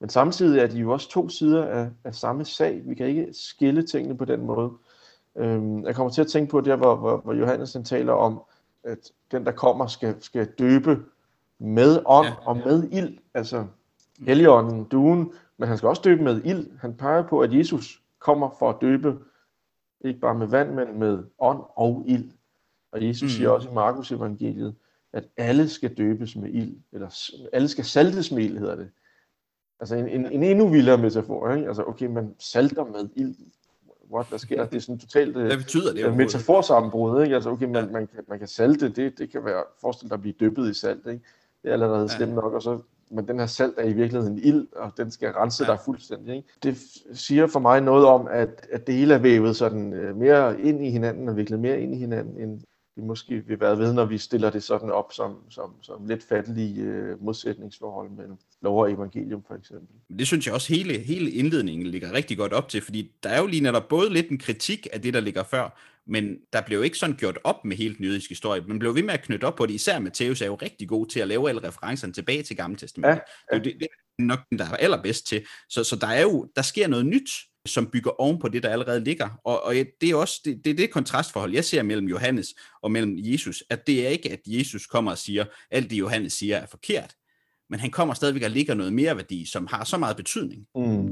Men 0.00 0.08
samtidig 0.10 0.60
er 0.60 0.66
de 0.66 0.78
jo 0.78 0.92
også 0.92 1.10
to 1.10 1.28
sider 1.28 1.64
af, 1.64 1.90
af 2.04 2.14
samme 2.14 2.44
sag. 2.44 2.82
Vi 2.84 2.94
kan 2.94 3.06
ikke 3.06 3.28
skille 3.32 3.82
tingene 3.82 4.16
på 4.16 4.24
den 4.24 4.46
måde. 4.46 4.70
Øhm, 5.38 5.84
jeg 5.84 5.94
kommer 5.94 6.10
til 6.10 6.20
at 6.20 6.26
tænke 6.26 6.50
på 6.50 6.60
det, 6.60 6.76
hvor, 6.76 6.96
hvor, 6.96 7.16
hvor 7.16 7.34
Johannes 7.34 7.72
han 7.72 7.84
taler 7.84 8.12
om, 8.12 8.42
at 8.84 9.12
den, 9.30 9.44
der 9.44 9.52
kommer, 9.52 9.86
skal, 9.86 10.16
skal 10.20 10.46
døbe 10.58 11.02
med 11.58 12.02
ånd 12.06 12.26
ja, 12.26 12.34
og 12.44 12.56
med 12.56 12.88
ild. 12.92 13.18
Altså 13.34 13.66
Helligånden, 14.20 14.84
duen, 14.84 15.32
men 15.56 15.68
han 15.68 15.76
skal 15.76 15.88
også 15.88 16.02
døbe 16.04 16.22
med 16.22 16.44
ild. 16.44 16.70
Han 16.80 16.94
peger 16.94 17.22
på, 17.22 17.40
at 17.40 17.54
Jesus 17.54 18.02
kommer 18.18 18.50
for 18.58 18.70
at 18.70 18.76
døbe, 18.80 19.18
ikke 20.00 20.20
bare 20.20 20.34
med 20.34 20.46
vand, 20.46 20.74
men 20.74 20.98
med 20.98 21.24
ånd 21.38 21.62
og 21.76 22.04
ild. 22.06 22.30
Og 22.92 23.06
Jesus 23.06 23.22
mm. 23.22 23.28
siger 23.28 23.50
også 23.50 23.68
i 23.68 23.72
Markus 23.72 24.12
evangeliet, 24.12 24.74
at 25.12 25.24
alle 25.36 25.68
skal 25.68 25.96
døbes 25.96 26.36
med 26.36 26.50
ild, 26.50 26.76
eller 26.92 27.30
alle 27.52 27.68
skal 27.68 27.84
saltes 27.84 28.32
med 28.32 28.44
ild, 28.44 28.58
hedder 28.58 28.76
det. 28.76 28.90
Altså 29.80 29.96
en, 29.96 30.08
en, 30.08 30.32
en 30.32 30.42
endnu 30.42 30.68
vildere 30.68 30.98
metafor, 30.98 31.52
ikke? 31.54 31.66
Altså, 31.66 31.84
okay, 31.84 32.06
man 32.06 32.34
salter 32.38 32.84
med 32.84 33.08
ild. 33.14 33.34
What, 34.12 34.26
hvad 34.28 34.38
sker 34.38 34.56
der? 34.56 34.66
Det 34.66 34.76
er 34.76 34.80
sådan 34.80 34.98
totalt 34.98 35.36
Hvad 35.36 35.56
betyder 35.56 35.92
det? 35.92 36.06
øh, 36.06 36.16
metaforsammenbrud, 36.16 37.22
ikke? 37.22 37.34
Altså, 37.34 37.50
okay, 37.50 37.66
man, 37.66 37.92
man, 37.92 38.06
kan, 38.06 38.24
man 38.28 38.38
kan 38.38 38.48
salte, 38.48 38.88
det, 38.88 39.18
det 39.18 39.30
kan 39.32 39.44
være, 39.44 39.62
forestil 39.80 40.08
dig 40.08 40.14
at 40.14 40.20
blive 40.20 40.34
dyppet 40.40 40.70
i 40.70 40.74
salt, 40.74 41.06
ikke? 41.06 41.20
Det 41.62 41.68
er 41.68 41.72
allerede 41.72 42.00
Ja. 42.00 42.16
slemt 42.16 42.34
nok, 42.34 42.52
og 42.52 42.62
så, 42.62 42.78
men 43.10 43.28
den 43.28 43.38
her 43.38 43.46
salt 43.46 43.74
er 43.76 43.84
i 43.84 43.92
virkeligheden 43.92 44.38
ild, 44.38 44.66
og 44.76 44.92
den 44.96 45.10
skal 45.10 45.32
rense 45.32 45.64
Ja. 45.64 45.70
dig 45.70 45.78
fuldstændig, 45.84 46.36
ikke? 46.36 46.48
Det 46.62 46.76
siger 47.12 47.46
for 47.46 47.60
mig 47.60 47.80
noget 47.80 48.06
om, 48.06 48.26
at, 48.30 48.66
at 48.72 48.86
det 48.86 48.94
hele 48.94 49.14
er 49.14 49.18
vævet 49.18 49.56
sådan 49.56 49.92
øh, 49.92 50.16
mere 50.16 50.60
ind 50.60 50.84
i 50.86 50.90
hinanden, 50.90 51.28
og 51.28 51.36
viklet 51.36 51.60
mere 51.60 51.80
ind 51.80 51.94
i 51.94 51.98
hinanden, 51.98 52.38
end 52.40 52.60
vi 52.98 53.02
måske 53.02 53.42
vil 53.46 53.60
være 53.60 53.78
ved, 53.78 53.92
når 53.92 54.04
vi 54.04 54.18
stiller 54.18 54.50
det 54.50 54.62
sådan 54.62 54.90
op 54.90 55.12
som, 55.12 55.36
som, 55.50 55.82
som 55.82 56.06
lidt 56.06 56.24
fattelige 56.28 56.82
øh, 56.82 57.24
modsætningsforhold 57.24 58.10
mellem 58.10 58.36
lov 58.62 58.80
og 58.80 58.92
evangelium, 58.92 59.44
for 59.46 59.54
eksempel. 59.54 59.88
Men 60.08 60.18
Det 60.18 60.26
synes 60.26 60.46
jeg 60.46 60.54
også 60.54 60.74
hele, 60.74 60.98
hele 60.98 61.30
indledningen 61.30 61.86
ligger 61.86 62.12
rigtig 62.12 62.36
godt 62.36 62.52
op 62.52 62.68
til, 62.68 62.80
fordi 62.80 63.10
der 63.22 63.28
er 63.28 63.40
jo 63.40 63.46
lige 63.46 63.62
netop 63.62 63.88
både 63.88 64.12
lidt 64.12 64.28
en 64.28 64.38
kritik 64.38 64.86
af 64.92 65.02
det, 65.02 65.14
der 65.14 65.20
ligger 65.20 65.42
før, 65.42 65.80
men 66.06 66.36
der 66.52 66.60
blev 66.66 66.78
jo 66.78 66.82
ikke 66.84 66.98
sådan 66.98 67.16
gjort 67.16 67.38
op 67.44 67.64
med 67.64 67.76
hele 67.76 67.94
den 67.94 68.04
jødiske 68.04 68.28
historie. 68.28 68.60
Man 68.60 68.78
blev 68.78 68.94
ved 68.94 69.02
med 69.02 69.14
at 69.14 69.22
knytte 69.22 69.44
op 69.44 69.56
på 69.56 69.66
det. 69.66 69.74
Især 69.74 69.98
Matthæus 69.98 70.42
er 70.42 70.46
jo 70.46 70.54
rigtig 70.54 70.88
god 70.88 71.06
til 71.06 71.20
at 71.20 71.28
lave 71.28 71.48
alle 71.48 71.68
referencerne 71.68 72.12
tilbage 72.12 72.42
til 72.42 72.56
Gamle 72.56 72.76
Testamentet. 72.76 73.22
Ja, 73.52 73.56
Det 73.56 73.64
er 73.64 73.70
jo 73.70 73.74
det, 73.74 73.80
det 73.80 73.88
er 74.18 74.22
nok 74.22 74.38
den, 74.50 74.58
der 74.58 74.64
er 74.64 74.76
allerbedst 74.76 75.26
til. 75.26 75.46
Så, 75.68 75.84
så 75.84 75.96
der 75.96 76.06
er 76.06 76.22
jo, 76.22 76.48
der 76.56 76.62
sker 76.62 76.88
noget 76.88 77.06
nyt, 77.06 77.30
som 77.68 77.86
bygger 77.86 78.20
oven 78.20 78.38
på 78.38 78.48
det, 78.48 78.62
der 78.62 78.68
allerede 78.68 79.00
ligger. 79.04 79.28
Og, 79.44 79.62
og 79.64 79.74
det 79.74 80.10
er 80.10 80.14
også 80.14 80.40
det, 80.44 80.60
det, 80.64 80.70
er 80.70 80.74
det 80.76 80.90
kontrastforhold, 80.90 81.52
jeg 81.52 81.64
ser 81.64 81.82
mellem 81.82 82.06
Johannes 82.06 82.54
og 82.82 82.90
mellem 82.90 83.14
Jesus, 83.18 83.62
at 83.70 83.86
det 83.86 84.06
er 84.06 84.08
ikke, 84.10 84.32
at 84.32 84.40
Jesus 84.46 84.86
kommer 84.86 85.10
og 85.10 85.18
siger, 85.18 85.44
alt 85.70 85.90
det 85.90 85.96
Johannes 85.98 86.32
siger 86.32 86.56
er 86.56 86.66
forkert, 86.66 87.14
men 87.70 87.80
han 87.80 87.90
kommer 87.90 88.14
stadigvæk 88.14 88.42
og 88.42 88.50
ligger 88.50 88.74
noget 88.74 88.92
mere 88.92 89.16
værdi, 89.16 89.46
som 89.46 89.66
har 89.70 89.84
så 89.84 89.98
meget 89.98 90.16
betydning. 90.16 90.66
Mm. 90.74 91.08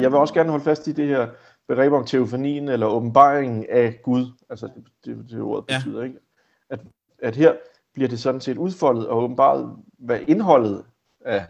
Jeg 0.00 0.12
vil 0.12 0.18
også 0.18 0.34
gerne 0.34 0.50
holde 0.50 0.64
fast 0.64 0.86
i 0.88 0.92
det 0.92 1.06
her 1.06 1.28
begreb 1.68 1.92
om 1.92 2.06
teofanien, 2.06 2.68
eller 2.68 2.86
åbenbaringen 2.86 3.66
af 3.70 4.00
Gud, 4.02 4.26
altså 4.50 4.68
det, 4.76 4.84
det, 5.04 5.30
det 5.30 5.40
ordet 5.40 5.64
Ja. 5.70 5.78
betyder, 5.78 6.02
ikke? 6.02 6.16
At, 6.70 6.80
at 7.18 7.36
her 7.36 7.52
bliver 7.94 8.08
det 8.08 8.20
sådan 8.20 8.40
set 8.40 8.58
udfoldet 8.58 9.08
og 9.08 9.22
åbenbart, 9.22 9.76
hvad 9.98 10.20
indholdet 10.28 10.84
af, 11.20 11.46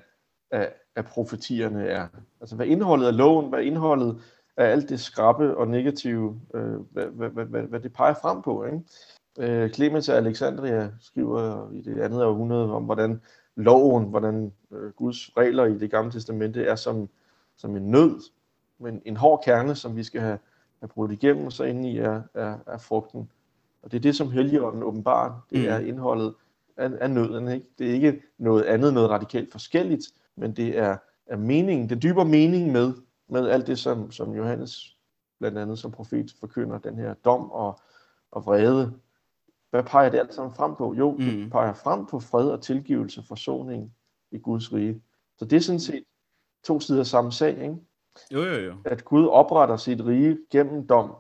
af, 0.50 0.72
af 0.96 1.04
profetierne 1.04 1.86
er. 1.86 2.06
Altså 2.40 2.56
hvad 2.56 2.66
indholdet 2.66 3.06
af 3.06 3.16
loven, 3.16 3.48
hvad 3.48 3.62
indholdet 3.62 4.22
af 4.56 4.66
alt 4.66 4.88
det 4.88 5.00
skrappe 5.00 5.56
og 5.56 5.68
negative, 5.68 6.40
øh, 6.54 6.80
hvad, 6.90 7.06
hvad, 7.06 7.28
hvad, 7.28 7.44
hvad, 7.44 7.62
hvad 7.62 7.80
det 7.80 7.92
peger 7.92 8.14
frem 8.14 8.42
på. 8.42 8.64
Ikke? 8.64 8.80
Øh, 9.38 9.70
Clemens 9.70 10.08
af 10.08 10.16
Alexandria 10.16 10.90
skriver 11.00 11.70
i 11.72 11.80
det 11.80 12.00
andet 12.00 12.24
århundrede 12.24 12.72
om, 12.72 12.84
hvordan 12.84 13.20
loven, 13.56 14.04
hvordan 14.04 14.52
øh, 14.70 14.90
Guds 14.90 15.36
regler 15.36 15.64
i 15.64 15.78
det 15.78 15.90
gamle 15.90 16.12
testamente 16.12 16.64
er 16.64 16.76
som, 16.76 17.08
som 17.56 17.76
en 17.76 17.90
nød, 17.90 18.20
men 18.78 19.02
en 19.04 19.16
hård 19.16 19.42
kerne, 19.44 19.74
som 19.74 19.96
vi 19.96 20.02
skal 20.02 20.20
have, 20.20 20.38
have 20.80 20.88
brudt 20.88 21.12
igennem, 21.12 21.46
og 21.46 21.52
så 21.52 21.64
indeni 21.64 21.98
er, 21.98 22.22
er, 22.34 22.58
er 22.66 22.78
frugten. 22.78 23.30
Og 23.84 23.90
det 23.92 23.96
er 23.96 24.00
det, 24.00 24.16
som 24.16 24.30
Helligånden 24.30 24.82
åbenbarer. 24.82 25.46
Det 25.50 25.58
Mm. 25.60 25.68
er 25.68 25.78
indholdet 25.78 26.34
af, 26.76 26.90
af 27.00 27.10
nøden. 27.10 27.48
Ikke? 27.48 27.66
Det 27.78 27.90
er 27.90 27.94
ikke 27.94 28.22
noget 28.38 28.62
andet, 28.62 28.94
noget 28.94 29.10
radikalt 29.10 29.52
forskelligt, 29.52 30.02
men 30.36 30.56
det 30.56 30.78
er, 30.78 30.96
er 31.26 31.36
meningen, 31.36 31.88
den 31.88 32.02
dybere 32.02 32.24
mening 32.24 32.72
med, 32.72 32.92
med 33.28 33.48
alt 33.48 33.66
det, 33.66 33.78
som, 33.78 34.10
som 34.10 34.34
Johannes 34.34 34.96
blandt 35.40 35.58
andet 35.58 35.78
som 35.78 35.90
profet 35.90 36.34
forkynder, 36.40 36.78
den 36.78 36.96
her 36.98 37.14
dom 37.14 37.50
og, 37.50 37.80
og 38.30 38.46
vrede. 38.46 38.92
Hvad 39.70 39.82
peger 39.82 40.08
det 40.10 40.18
alt 40.18 40.34
sammen 40.34 40.54
frem 40.54 40.74
på? 40.74 40.94
Jo, 40.94 41.10
mm. 41.12 41.18
Det 41.24 41.50
peger 41.50 41.72
frem 41.72 42.06
på 42.06 42.20
fred 42.20 42.48
og 42.48 42.62
tilgivelse, 42.62 43.22
forsoning 43.28 43.92
i 44.30 44.38
Guds 44.38 44.72
rige. 44.72 45.02
Så 45.38 45.44
det 45.44 45.56
er 45.56 45.60
sådan 45.60 45.80
set 45.80 46.04
to 46.64 46.80
sider 46.80 47.00
af 47.00 47.06
samme 47.06 47.32
sag, 47.32 47.62
ikke? 47.62 47.76
Jo, 48.32 48.42
jo, 48.42 48.60
jo. 48.60 48.74
at 48.84 49.04
Gud 49.04 49.26
opretter 49.26 49.76
sit 49.76 50.00
rige 50.06 50.38
gennem 50.50 50.86
dom. 50.86 51.14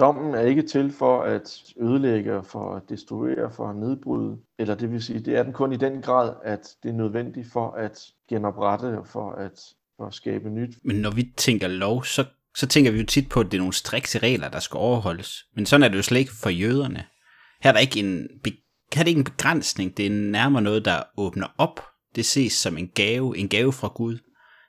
Dommen 0.00 0.34
er 0.34 0.40
ikke 0.40 0.62
til 0.62 0.92
for 0.92 1.22
at 1.22 1.62
ødelægge, 1.80 2.42
for 2.44 2.74
at 2.74 2.82
destruere, 2.88 3.50
for 3.52 3.68
at 3.68 3.76
nedbryde, 3.76 4.36
eller 4.58 4.74
det 4.74 4.92
vil 4.92 5.02
sige, 5.02 5.20
det 5.20 5.36
er 5.36 5.42
den 5.42 5.52
kun 5.52 5.72
i 5.72 5.76
den 5.76 6.02
grad, 6.02 6.34
at 6.44 6.68
det 6.82 6.88
er 6.88 6.92
nødvendigt 6.92 7.52
for 7.52 7.70
at 7.70 7.98
genoprette 8.28 8.98
for 9.04 9.32
at, 9.32 9.60
for 9.96 10.06
at 10.06 10.14
skabe 10.14 10.50
nyt. 10.50 10.70
Men 10.84 10.96
når 10.96 11.10
vi 11.10 11.32
tænker 11.36 11.68
lov, 11.68 12.04
så, 12.04 12.24
så 12.56 12.66
tænker 12.66 12.90
vi 12.92 12.98
jo 12.98 13.06
tit 13.06 13.28
på, 13.28 13.40
at 13.40 13.46
det 13.46 13.54
er 13.54 13.58
nogle 13.58 13.72
strikse 13.72 14.18
regler, 14.18 14.48
der 14.48 14.58
skal 14.60 14.78
overholdes. 14.78 15.44
Men 15.56 15.66
sådan 15.66 15.84
er 15.84 15.88
det 15.88 15.96
jo 15.96 16.02
slet 16.02 16.18
ikke 16.18 16.32
for 16.42 16.50
jøderne. 16.50 17.04
Her 17.62 17.68
er 17.70 17.72
der 17.72 17.80
ikke 17.80 18.00
en, 18.00 18.28
her 18.94 19.00
er 19.00 19.04
det 19.04 19.08
ikke 19.08 19.18
en 19.18 19.24
begrænsning, 19.24 19.96
det 19.96 20.06
er 20.06 20.10
nærmere 20.10 20.62
noget, 20.62 20.84
der 20.84 21.02
åbner 21.16 21.46
op. 21.58 21.80
Det 22.16 22.24
ses 22.26 22.52
som 22.52 22.78
en 22.78 22.88
gave, 22.88 23.38
en 23.38 23.48
gave 23.48 23.72
fra 23.72 23.88
Gud. 23.94 24.18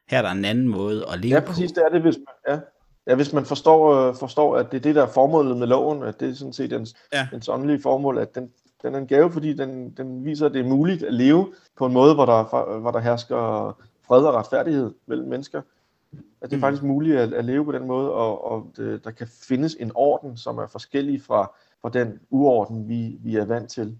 Her 0.09 0.17
er 0.17 0.21
der 0.21 0.31
en 0.31 0.45
anden 0.45 0.67
måde 0.67 1.05
at 1.13 1.19
leve 1.19 1.33
Ja, 1.33 1.39
på. 1.39 1.45
præcis, 1.45 1.71
det 1.71 1.83
er 1.85 1.89
det, 1.89 2.01
hvis 2.01 2.17
man, 2.17 2.55
ja. 2.55 2.59
Ja, 3.07 3.15
hvis 3.15 3.33
man 3.33 3.45
forstår, 3.45 3.93
øh, 4.09 4.15
forstår, 4.15 4.57
at 4.57 4.71
det 4.71 4.77
er 4.77 4.81
det, 4.81 4.95
der 4.95 5.01
er 5.03 5.07
formålet 5.11 5.57
med 5.57 5.67
loven, 5.67 6.03
at 6.03 6.19
det 6.19 6.29
er 6.29 6.33
sådan 6.33 6.53
set 6.53 6.69
dens, 6.71 6.95
Ja. 7.13 7.17
ja. 7.19 7.27
dens 7.31 7.49
åndelige 7.49 7.81
formål, 7.81 8.17
at 8.17 8.35
den, 8.35 8.51
den 8.83 8.95
er 8.95 8.99
en 8.99 9.07
gave, 9.07 9.31
fordi 9.31 9.53
den, 9.53 9.89
den 9.97 10.25
viser, 10.25 10.45
at 10.45 10.53
det 10.53 10.61
er 10.61 10.69
muligt 10.69 11.03
at 11.03 11.13
leve 11.13 11.53
på 11.77 11.85
en 11.85 11.93
måde, 11.93 12.13
hvor 12.13 12.25
der, 12.25 12.79
hvor 12.79 12.91
der 12.91 12.99
hersker 12.99 13.37
fred 14.07 14.23
og 14.25 14.33
retfærdighed 14.33 14.93
mellem 15.05 15.27
mennesker. 15.27 15.61
At 16.41 16.49
det 16.49 16.53
er 16.53 16.57
Mm. 16.57 16.61
faktisk 16.61 16.83
muligt 16.83 17.17
at, 17.17 17.33
at 17.33 17.45
leve 17.45 17.65
på 17.65 17.71
den 17.71 17.87
måde, 17.87 18.11
og, 18.11 18.51
og 18.51 18.71
det, 18.77 19.03
der 19.03 19.11
kan 19.11 19.27
findes 19.27 19.75
en 19.79 19.91
orden, 19.95 20.37
som 20.37 20.57
er 20.57 20.67
forskellig 20.67 21.21
fra, 21.21 21.51
fra 21.81 21.89
den 21.89 22.19
uorden, 22.29 22.87
vi, 22.89 23.17
vi 23.23 23.35
er 23.35 23.45
vant 23.45 23.69
til. 23.69 23.97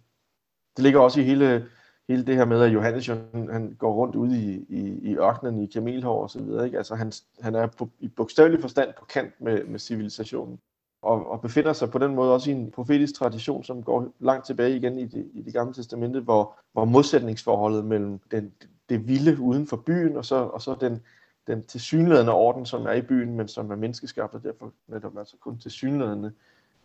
Det 0.76 0.84
ligger 0.84 1.00
også 1.00 1.20
i 1.20 1.24
hele, 1.24 1.66
hele 2.12 2.26
det 2.26 2.36
her 2.36 2.46
med, 2.46 2.62
at 2.62 2.74
Johannes 2.74 3.08
jo, 3.08 3.16
han, 3.34 3.50
han 3.52 3.76
går 3.80 3.94
rundt 3.94 4.16
ude 4.16 4.38
i, 4.38 4.66
i, 4.70 5.12
i 5.12 5.18
ørkenen 5.18 5.64
i 5.64 5.66
kamelhår 5.66 6.24
og 6.24 6.30
så 6.30 6.40
videre. 6.40 6.66
Ikke? 6.66 6.78
Altså 6.78 6.96
han, 6.96 7.12
han 7.42 7.56
er 7.56 7.68
på, 7.68 7.90
i 8.00 8.08
bogstavelig 8.08 8.62
forstand 8.62 8.90
på 9.00 9.06
kant 9.06 9.42
med, 9.42 9.64
med 9.64 9.80
civilisationen. 9.80 10.60
Og, 11.02 11.32
og 11.32 11.42
befinder 11.42 11.74
sig 11.74 11.90
på 11.92 11.98
den 11.98 12.16
måde 12.16 12.34
også 12.34 12.50
i 12.50 12.54
en 12.54 12.72
profetisk 12.72 13.16
tradition, 13.16 13.64
som 13.64 13.84
går 13.84 14.14
langt 14.20 14.46
tilbage 14.46 14.76
igen 14.76 15.00
i 15.00 15.06
det, 15.06 15.30
i 15.34 15.42
det 15.42 15.54
gamle 15.54 15.74
testamente, 15.74 16.20
hvor, 16.20 16.54
hvor 16.74 16.86
modsætningsforholdet 16.86 17.86
mellem 17.86 18.20
den, 18.32 18.52
det 18.90 19.08
vilde 19.08 19.40
uden 19.40 19.68
for 19.68 19.78
byen, 19.78 20.18
og 20.18 20.26
så, 20.26 20.36
og 20.36 20.62
så 20.62 20.76
den, 20.82 21.02
den 21.48 21.64
tilsyneladende 21.64 22.34
orden, 22.34 22.66
som 22.66 22.86
er 22.86 22.94
i 22.94 23.02
byen, 23.02 23.36
men 23.36 23.48
som 23.48 23.72
er 23.72 23.76
menneskeskabt, 23.76 24.34
og 24.34 24.44
derfor 24.44 24.72
netop 24.88 25.18
altså 25.18 25.36
kun 25.40 25.58
tilsyneladende, 25.58 26.32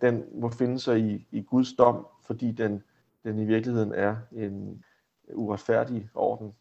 den 0.01 0.25
må 0.35 0.49
finde 0.49 0.79
sig 0.79 1.01
i, 1.01 1.27
i 1.31 1.43
Guds 1.43 1.73
dom, 1.73 2.07
fordi 2.27 2.53
den, 2.53 2.83
den 3.25 3.39
i 3.39 3.45
virkeligheden 3.45 3.93
er 3.93 4.17
en 4.33 4.85
uretfærdig 5.35 6.09
orden. 6.15 6.53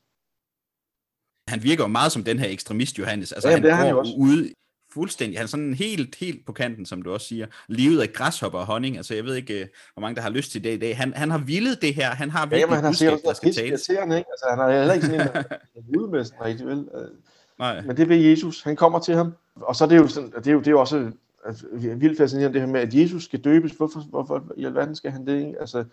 Han 1.48 1.64
virker 1.64 1.84
jo 1.84 1.88
meget 1.88 2.12
som 2.12 2.24
den 2.24 2.40
her 2.40 2.50
ekstremist, 2.50 3.00
Johannes. 3.00 3.32
Altså, 3.32 3.50
Ja, 3.50 3.54
han 3.56 3.64
det 3.64 3.72
er 3.72 3.76
han 3.76 3.90
jo 3.90 4.00
også. 4.00 4.14
ude 4.18 4.54
fuldstændig. 4.94 5.38
Han 5.40 5.44
er 5.44 5.48
sådan 5.48 5.74
helt, 5.74 6.16
helt 6.16 6.46
på 6.46 6.54
kanten, 6.54 6.86
som 6.86 7.02
du 7.02 7.14
også 7.14 7.28
siger. 7.28 7.48
Livet 7.68 8.02
af 8.02 8.14
græshopper 8.14 8.60
og 8.60 8.66
honning. 8.66 8.98
Altså, 8.98 9.14
jeg 9.16 9.24
ved 9.26 9.36
ikke, 9.36 9.62
øh, 9.62 9.68
hvor 9.94 10.02
mange, 10.02 10.16
der 10.16 10.22
har 10.22 10.30
lyst 10.30 10.52
til 10.52 10.64
det 10.64 10.74
i 10.74 10.78
dag. 10.78 10.98
Han, 10.98 11.14
han 11.14 11.32
har 11.32 11.38
villet 11.38 11.82
det 11.82 11.96
her. 11.96 12.10
Han 12.10 12.30
har 12.30 12.40
Ja, 12.40 12.46
virkelig 12.46 12.68
men 12.70 12.76
han 12.76 12.84
har 12.84 12.90
budskab, 12.92 13.12
der 13.26 13.34
skal 13.34 13.54
tales. 13.54 13.90
ikke? 13.90 14.04
Altså, 14.12 14.46
han 14.50 14.60
er 14.60 14.78
heller 14.78 14.94
ikke 14.94 15.06
sådan 15.06 15.22
en, 15.22 15.28
der 15.28 15.40
er 15.40 16.46
rigtig, 16.46 16.66
vel? 16.68 16.90
Øh, 16.96 17.08
Nej. 17.60 17.82
Men 17.82 17.98
det 17.98 18.10
vil 18.10 18.24
Jesus. 18.24 18.62
Han 18.64 18.76
kommer 18.76 19.00
til 19.00 19.16
ham. 19.16 19.34
Og 19.56 19.76
så 19.76 19.84
er 19.84 19.88
det 19.88 19.98
jo, 19.98 20.08
sådan, 20.08 20.32
det 20.32 20.48
er 20.48 20.52
jo, 20.52 20.60
det 20.60 20.68
er 20.68 20.72
jo 20.72 20.80
også 20.80 21.12
altså, 21.46 21.66
vildt 21.74 22.18
fascinerende 22.18 22.54
det 22.60 22.68
her 22.68 22.74
med, 22.74 22.82
at 22.82 22.94
Jesus 22.94 23.24
skal 23.24 23.40
døbes. 23.40 23.72
Hvorfor, 23.72 24.00
hvorfor 24.00 24.54
i 24.58 24.66
alverden 24.66 24.96
skal 24.96 25.12
han 25.12 25.28
det? 25.28 25.38
Ikke? 25.38 25.60
Altså, 25.60 25.86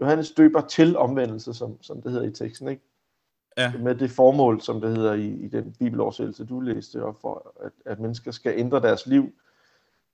Johannes 0.00 0.30
døber 0.30 0.60
til 0.60 0.96
omvendelse, 0.96 1.54
som, 1.54 1.82
som 1.82 2.02
det 2.02 2.12
hedder 2.12 2.26
i 2.26 2.32
teksten. 2.32 2.68
Ikke? 2.68 2.82
Ja. 3.56 3.72
Med 3.78 3.94
det 3.94 4.10
formål, 4.10 4.60
som 4.60 4.80
det 4.80 4.96
hedder 4.96 5.12
i, 5.12 5.26
i 5.26 5.48
den 5.48 5.72
bibeloversættelse, 5.78 6.44
du 6.44 6.60
læste, 6.60 7.04
og 7.04 7.16
for 7.20 7.52
at, 7.64 7.72
at 7.86 8.00
mennesker 8.00 8.30
skal 8.30 8.54
ændre 8.56 8.80
deres 8.80 9.06
liv. 9.06 9.32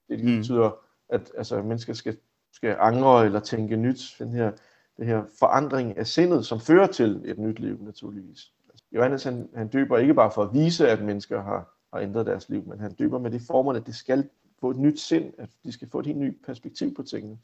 Det 0.09 0.25
Mm. 0.25 0.37
betyder, 0.37 0.71
at 1.09 1.33
altså, 1.37 1.63
mennesker 1.63 1.93
skal, 1.93 2.17
skal 2.53 2.77
angre 2.81 3.25
eller 3.25 3.41
tænke 3.41 3.77
nyt. 3.77 4.17
Den 4.19 4.33
her, 4.33 4.53
det 4.97 5.07
her 5.07 5.25
forandring 5.39 5.99
af 5.99 6.07
sindet, 6.07 6.47
som 6.47 6.61
fører 6.61 6.87
til 6.87 7.23
et 7.25 7.39
nyt 7.39 7.59
liv, 7.59 7.79
naturligvis. 7.83 8.53
Johannes 8.93 9.25
han, 9.25 9.49
han 9.55 9.69
døber 9.69 9.99
ikke 9.99 10.15
bare 10.15 10.31
for 10.31 10.43
at 10.43 10.55
vise, 10.55 10.89
at 10.89 11.03
mennesker 11.03 11.43
har, 11.43 11.75
har 11.93 12.01
ændret 12.01 12.27
deres 12.27 12.49
liv, 12.49 12.65
men 12.67 12.81
han 12.81 12.93
døber 12.93 13.19
med 13.19 13.31
det 13.31 13.43
formål, 13.47 13.77
at 13.77 13.87
det 13.87 13.95
skal 13.95 14.29
få 14.61 14.71
et 14.71 14.77
nyt 14.77 15.01
sind, 15.01 15.33
at 15.39 15.49
de 15.65 15.73
skal 15.73 15.89
få 15.91 15.99
et 15.99 16.07
helt 16.07 16.19
nyt 16.19 16.37
perspektiv 16.47 16.95
på 16.95 17.03
tingene. 17.03 17.39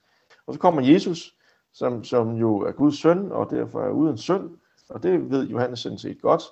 Og 0.47 0.55
så 0.55 0.61
kommer 0.61 0.83
Jesus, 0.83 1.37
som, 1.75 2.05
som 2.05 2.37
jo 2.37 2.59
er 2.59 2.73
Guds 2.73 2.99
søn, 2.99 3.33
og 3.33 3.51
derfor 3.51 3.81
er 3.81 3.91
uden 3.91 4.19
synd, 4.19 4.51
og 4.89 5.03
det 5.03 5.31
ved 5.31 5.49
Johannes 5.49 5.79
sådan 5.79 5.99
set 5.99 6.21
godt. 6.23 6.43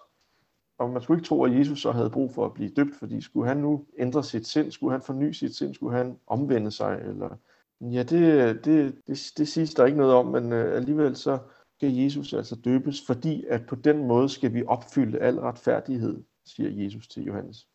Og 0.79 0.91
man 0.91 1.03
skulle 1.03 1.19
ikke 1.19 1.29
tro, 1.29 1.45
at 1.45 1.59
Jesus 1.59 1.83
så 1.83 1.93
havde 1.93 2.11
brug 2.11 2.35
for 2.35 2.47
at 2.47 2.55
blive 2.55 2.71
døbt, 2.71 2.95
fordi 2.95 3.21
skulle 3.21 3.49
han 3.49 3.57
nu 3.57 3.87
ændre 3.99 4.25
sit 4.25 4.47
sind, 4.47 4.71
skulle 4.71 4.93
han 4.93 5.03
forny 5.03 5.33
sit 5.33 5.57
sind, 5.57 5.75
skulle 5.75 5.97
han 5.97 6.19
omvende 6.27 6.71
sig, 6.71 7.01
eller... 7.05 7.37
Ja, 7.81 8.03
det, 8.03 8.65
det, 8.65 8.99
det, 9.07 9.33
det 9.37 9.49
siges 9.49 9.75
der 9.75 9.87
ikke 9.87 9.99
noget 9.99 10.15
om, 10.15 10.27
men 10.27 10.53
øh, 10.53 10.77
alligevel 10.77 11.17
så 11.17 11.39
skal 11.77 11.93
Jesus 11.93 12.33
altså 12.33 12.57
døbes, 12.57 13.07
fordi 13.07 13.45
at 13.49 13.67
på 13.67 13.75
den 13.75 14.07
måde 14.07 14.29
skal 14.29 14.55
vi 14.55 14.65
opfylde 14.65 15.19
al 15.19 15.39
retfærdighed, 15.39 16.25
siger 16.47 16.85
Jesus 16.85 17.09
til 17.09 17.25
Johannes. 17.25 17.69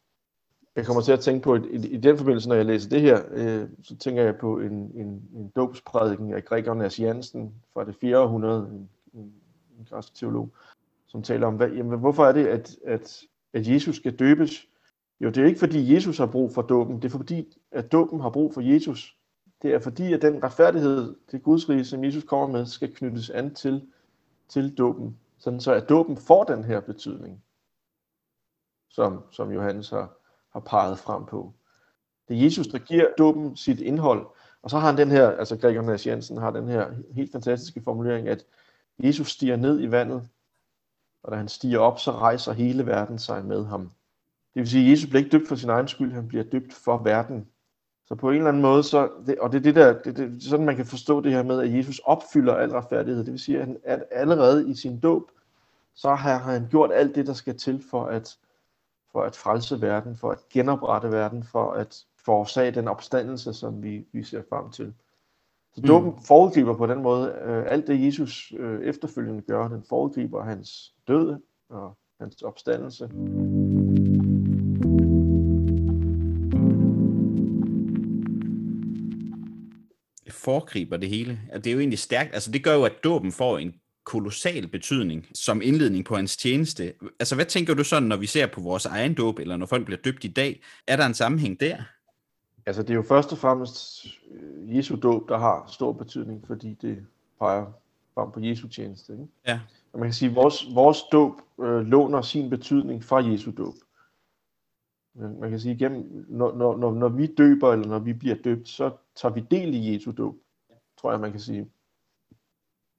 Jeg 0.78 0.86
kommer 0.86 1.02
til 1.02 1.12
at 1.12 1.20
tænke 1.20 1.44
på, 1.44 1.54
at 1.54 1.62
i, 1.66 1.88
i 1.88 1.98
den 1.98 2.18
forbindelse, 2.18 2.50
når 2.50 2.56
jeg 2.56 2.66
læser 2.66 2.90
det 2.90 3.02
her, 3.02 3.22
øh, 3.32 3.70
så 3.84 3.98
tænker 3.98 4.24
jeg 4.24 4.36
på 4.36 4.60
en, 4.60 4.74
en, 4.74 5.30
en 5.36 5.52
dåbsprædiken 5.56 6.34
af 6.34 6.46
Gregornes 6.46 7.00
Jansen 7.00 7.54
fra 7.74 7.86
det 7.86 7.96
4. 7.96 8.20
århundrede, 8.20 8.70
en 8.72 8.90
en, 9.14 9.34
en 9.80 9.86
græsk 9.90 10.16
teolog, 10.16 10.50
som 11.08 11.24
taler 11.24 11.48
om, 11.48 11.56
hvad, 11.56 11.70
jamen, 11.70 12.00
hvorfor 12.00 12.26
er 12.26 12.32
det, 12.32 12.48
at, 12.48 12.78
at, 12.86 13.22
at 13.54 13.68
Jesus 13.68 13.96
skal 13.96 14.16
døbes? 14.16 14.68
Jo, 15.20 15.30
det 15.30 15.38
er 15.38 15.48
ikke 15.48 15.60
fordi 15.60 15.94
Jesus 15.94 16.18
har 16.18 16.26
brug 16.26 16.52
for 16.54 16.62
dåben, 16.62 16.96
det 16.96 17.06
er 17.06 17.18
fordi, 17.18 17.58
at 17.72 17.92
dåben 17.92 18.20
har 18.20 18.30
brug 18.30 18.54
for 18.54 18.62
Jesus. 18.62 19.18
Det 19.62 19.74
er 19.74 19.80
fordi, 19.80 20.14
at 20.14 20.22
den 20.22 20.44
retfærdighed, 20.44 21.16
det 21.32 21.44
Guds 21.44 21.70
rige, 21.70 21.86
som 21.86 22.04
Jesus 22.04 22.24
kommer 22.24 22.48
med, 22.48 22.66
skal 22.66 22.96
knyttes 22.96 23.30
an 23.30 23.56
til, 23.56 23.88
til 24.48 24.78
dåben. 24.78 25.20
Sådan 25.38 25.60
så 25.60 25.74
at 25.74 25.90
dåben 25.90 26.18
får 26.18 26.44
den 26.44 26.64
her 26.64 26.80
betydning, 26.80 27.44
som, 28.90 29.24
som 29.32 29.52
Johannes 29.52 29.90
har, 29.90 30.17
har 30.58 30.62
peget 30.62 31.00
frem 31.00 31.26
på. 31.26 31.54
Det 32.28 32.38
er 32.38 32.42
Jesus, 32.42 32.68
der 32.68 32.78
giver 32.78 33.06
dåben 33.18 33.56
sit 33.56 33.80
indhold. 33.80 34.28
Og 34.62 34.70
så 34.70 34.80
har 34.80 34.88
han 34.88 34.98
den 34.98 35.12
her, 35.12 35.30
altså 35.30 35.58
Gregor 35.58 36.08
Jensen 36.10 36.38
har 36.38 36.52
den 36.52 36.68
her 36.68 36.88
helt 37.12 37.32
fantastiske 37.32 37.82
formulering, 37.84 38.28
at 38.28 38.46
Jesus 39.00 39.32
stiger 39.32 39.56
ned 39.56 39.82
i 39.82 39.92
vandet, 39.92 40.28
og 41.24 41.32
da 41.32 41.38
han 41.38 41.48
stiger 41.48 41.80
op, 41.80 42.00
så 42.00 42.12
rejser 42.12 42.54
hele 42.54 42.86
verden 42.86 43.20
sig 43.20 43.46
med 43.46 43.66
ham. 43.66 43.82
Det 44.54 44.60
vil 44.60 44.70
sige, 44.70 44.86
at 44.86 44.92
Jesus 44.92 45.10
bliver 45.10 45.24
ikke 45.24 45.38
døbt 45.38 45.48
for 45.48 45.56
sin 45.56 45.70
egen 45.70 45.88
skyld, 45.88 46.14
han 46.14 46.28
bliver 46.28 46.44
døbt 46.44 46.74
for 46.74 46.98
verden. 46.98 47.48
Så 48.06 48.16
på 48.16 48.30
en 48.30 48.36
eller 48.36 48.50
anden 48.50 48.62
måde, 48.62 48.84
så, 48.84 49.10
det, 49.26 49.40
og 49.40 49.52
det 49.52 49.58
er 49.58 49.62
det 49.64 49.76
der, 49.76 50.02
det, 50.02 50.18
det, 50.18 50.44
sådan 50.44 50.66
man 50.66 50.76
kan 50.76 50.86
forstå 50.86 51.22
det 51.22 51.32
her 51.32 51.44
med, 51.44 51.62
at 51.62 51.74
Jesus 51.74 52.00
opfylder 52.00 52.56
al 52.56 52.72
retfærdighed. 52.72 53.24
Det 53.24 53.32
vil 53.32 53.40
sige, 53.40 53.60
at, 53.60 53.66
han, 53.66 53.78
at 53.84 54.04
allerede 54.12 54.70
i 54.70 54.76
sin 54.76 55.00
dåb, 55.00 55.24
så 55.94 56.16
har 56.16 56.38
han 56.38 56.68
gjort 56.70 56.92
alt 56.94 57.16
det, 57.16 57.28
der 57.28 57.34
skal 57.34 57.58
til 57.58 57.84
for 57.90 58.06
at, 58.06 58.38
for 59.18 59.24
at 59.24 59.36
frelse 59.36 59.82
verden, 59.82 60.16
for 60.16 60.32
at 60.32 60.50
genoprette 60.50 61.12
verden, 61.12 61.44
for 61.44 61.72
at 61.72 62.06
forårsage 62.26 62.72
den 62.72 62.88
opstandelse, 62.88 63.54
som 63.54 63.84
vi, 63.84 64.06
vi 64.14 64.24
ser 64.24 64.42
frem 64.50 64.72
til. 64.72 64.94
Så 65.76 65.82
dåben 65.82 66.10
mm. 66.10 66.22
foregriber 66.28 66.78
på 66.78 66.88
den 66.88 67.02
måde 67.02 67.40
øh, 67.46 67.66
alt 67.68 67.88
det, 67.88 68.06
Jesus 68.06 68.54
øh, 68.58 68.82
efterfølgende 68.82 69.42
gør. 69.42 69.68
Den 69.68 69.84
foregriber 69.90 70.44
hans 70.44 70.94
død 71.08 71.40
og 71.70 71.98
hans 72.20 72.42
opstandelse. 72.42 73.10
foregriber 80.32 80.98
det 80.98 81.10
hele. 81.10 81.40
Det 81.54 81.68
er 81.68 81.72
jo 81.72 81.80
egentlig 81.80 82.00
stærkt. 82.00 82.34
Altså 82.34 82.52
det 82.52 82.64
gør 82.64 82.74
jo, 82.74 82.84
at 82.84 83.04
dåben 83.04 83.32
får 83.32 83.58
en 83.58 83.74
kolossal 84.08 84.68
betydning 84.68 85.28
som 85.34 85.62
indledning 85.62 86.06
på 86.06 86.16
hans 86.16 86.38
tjeneste. 86.38 86.94
Altså 87.20 87.36
hvad 87.36 87.46
tænker 87.46 87.74
du 87.74 87.84
sådan, 87.84 88.08
når 88.08 88.18
vi 88.18 88.26
ser 88.26 88.48
på 88.48 88.62
vores 88.62 88.86
egen 88.86 89.14
dåb, 89.14 89.40
eller 89.40 89.58
når 89.58 89.66
folk 89.66 89.86
bliver 89.86 90.02
døbt 90.02 90.24
i 90.24 90.28
dag? 90.28 90.62
Er 90.88 90.96
der 90.96 91.06
en 91.06 91.14
sammenhæng 91.14 91.60
der? 91.60 91.78
Altså 92.66 92.82
det 92.82 92.90
er 92.90 92.96
jo 92.96 93.02
først 93.02 93.32
og 93.32 93.38
fremmest 93.38 94.06
øh, 94.32 94.78
Jesu 94.78 94.96
dåb, 94.96 95.30
der 95.30 95.38
har 95.38 95.70
stor 95.74 95.92
betydning, 95.92 96.48
fordi 96.48 96.74
det 96.82 97.06
peger 97.40 97.66
frem 98.14 98.32
på 98.32 98.40
Jesu 98.40 98.68
tjeneste. 98.68 99.14
Ikke? 99.14 99.28
Ja. 99.48 99.60
Og 99.94 100.00
man 100.00 100.08
kan 100.08 100.14
sige, 100.14 100.30
at 100.30 100.36
vores, 100.36 100.66
vores 100.74 101.02
dåb 101.12 101.34
øh, 101.62 101.80
låner 101.80 102.22
sin 102.22 102.50
betydning 102.50 103.04
fra 103.04 103.18
Jesu 103.18 103.52
dåb. 103.58 103.76
Man 105.16 105.50
kan 105.50 105.60
sige, 105.60 105.76
igennem, 105.76 106.26
når, 106.30 106.56
når, 106.56 106.78
når, 106.78 106.94
når 106.94 107.10
vi 107.10 107.26
døber, 107.26 107.74
eller 107.74 107.88
når 107.88 108.00
vi 108.00 108.14
bliver 108.14 108.36
døbt, 108.44 108.70
så 108.70 108.92
tager 109.16 109.34
vi 109.34 109.44
del 109.52 109.74
i 109.74 109.94
Jesu 109.94 110.12
dåb, 110.12 110.36
tror 111.02 111.12
jeg, 111.12 111.20
man 111.20 111.32
kan 111.32 111.40
sige. 111.40 111.68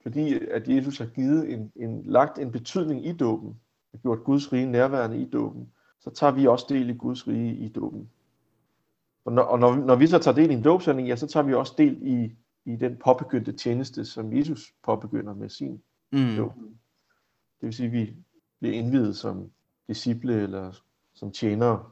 Fordi 0.09 0.39
at 0.51 0.69
Jesus 0.69 0.99
har 0.99 1.07
givet 1.07 1.53
en, 1.53 1.73
en, 1.77 2.03
lagt 2.05 2.39
en 2.39 2.53
betydning 2.53 3.07
i 3.07 3.13
dåben, 3.13 3.61
og 3.93 3.99
gjort 3.99 4.25
Guds 4.25 4.53
rige 4.53 4.67
nærværende 4.67 5.21
i 5.21 5.25
dåben, 5.31 5.73
så 6.01 6.11
tager 6.11 6.33
vi 6.33 6.47
også 6.47 6.67
del 6.69 6.91
i 6.91 6.93
Guds 6.93 7.29
rige 7.29 7.55
i 7.55 7.69
dåben. 7.69 8.11
Og 9.25 9.33
når, 9.33 9.43
og 9.43 9.59
når, 9.59 9.75
når 9.77 9.97
vi 9.97 10.07
så 10.07 10.19
tager 10.19 10.35
del 10.35 10.51
i 10.51 10.55
en 10.55 10.63
dåbshandling, 10.63 11.09
ja, 11.09 11.17
så 11.17 11.27
tager 11.27 11.47
vi 11.47 11.55
også 11.55 11.75
del 11.79 11.99
i, 12.03 12.37
i 12.65 12.77
den 12.77 12.97
påbegyndte 13.05 13.53
tjeneste, 13.53 14.05
som 14.05 14.33
Jesus 14.33 14.75
påbegynder 14.83 15.35
med 15.35 15.49
sin 15.49 15.83
mm. 16.13 16.37
dåb. 16.37 16.53
Det 17.61 17.67
vil 17.67 17.73
sige, 17.73 17.87
at 17.87 17.93
vi 17.93 18.17
bliver 18.61 18.75
indvidet 18.75 19.17
som 19.17 19.51
disciple 19.89 20.43
eller 20.43 20.73
som 21.15 21.33
tjenere, 21.33 21.85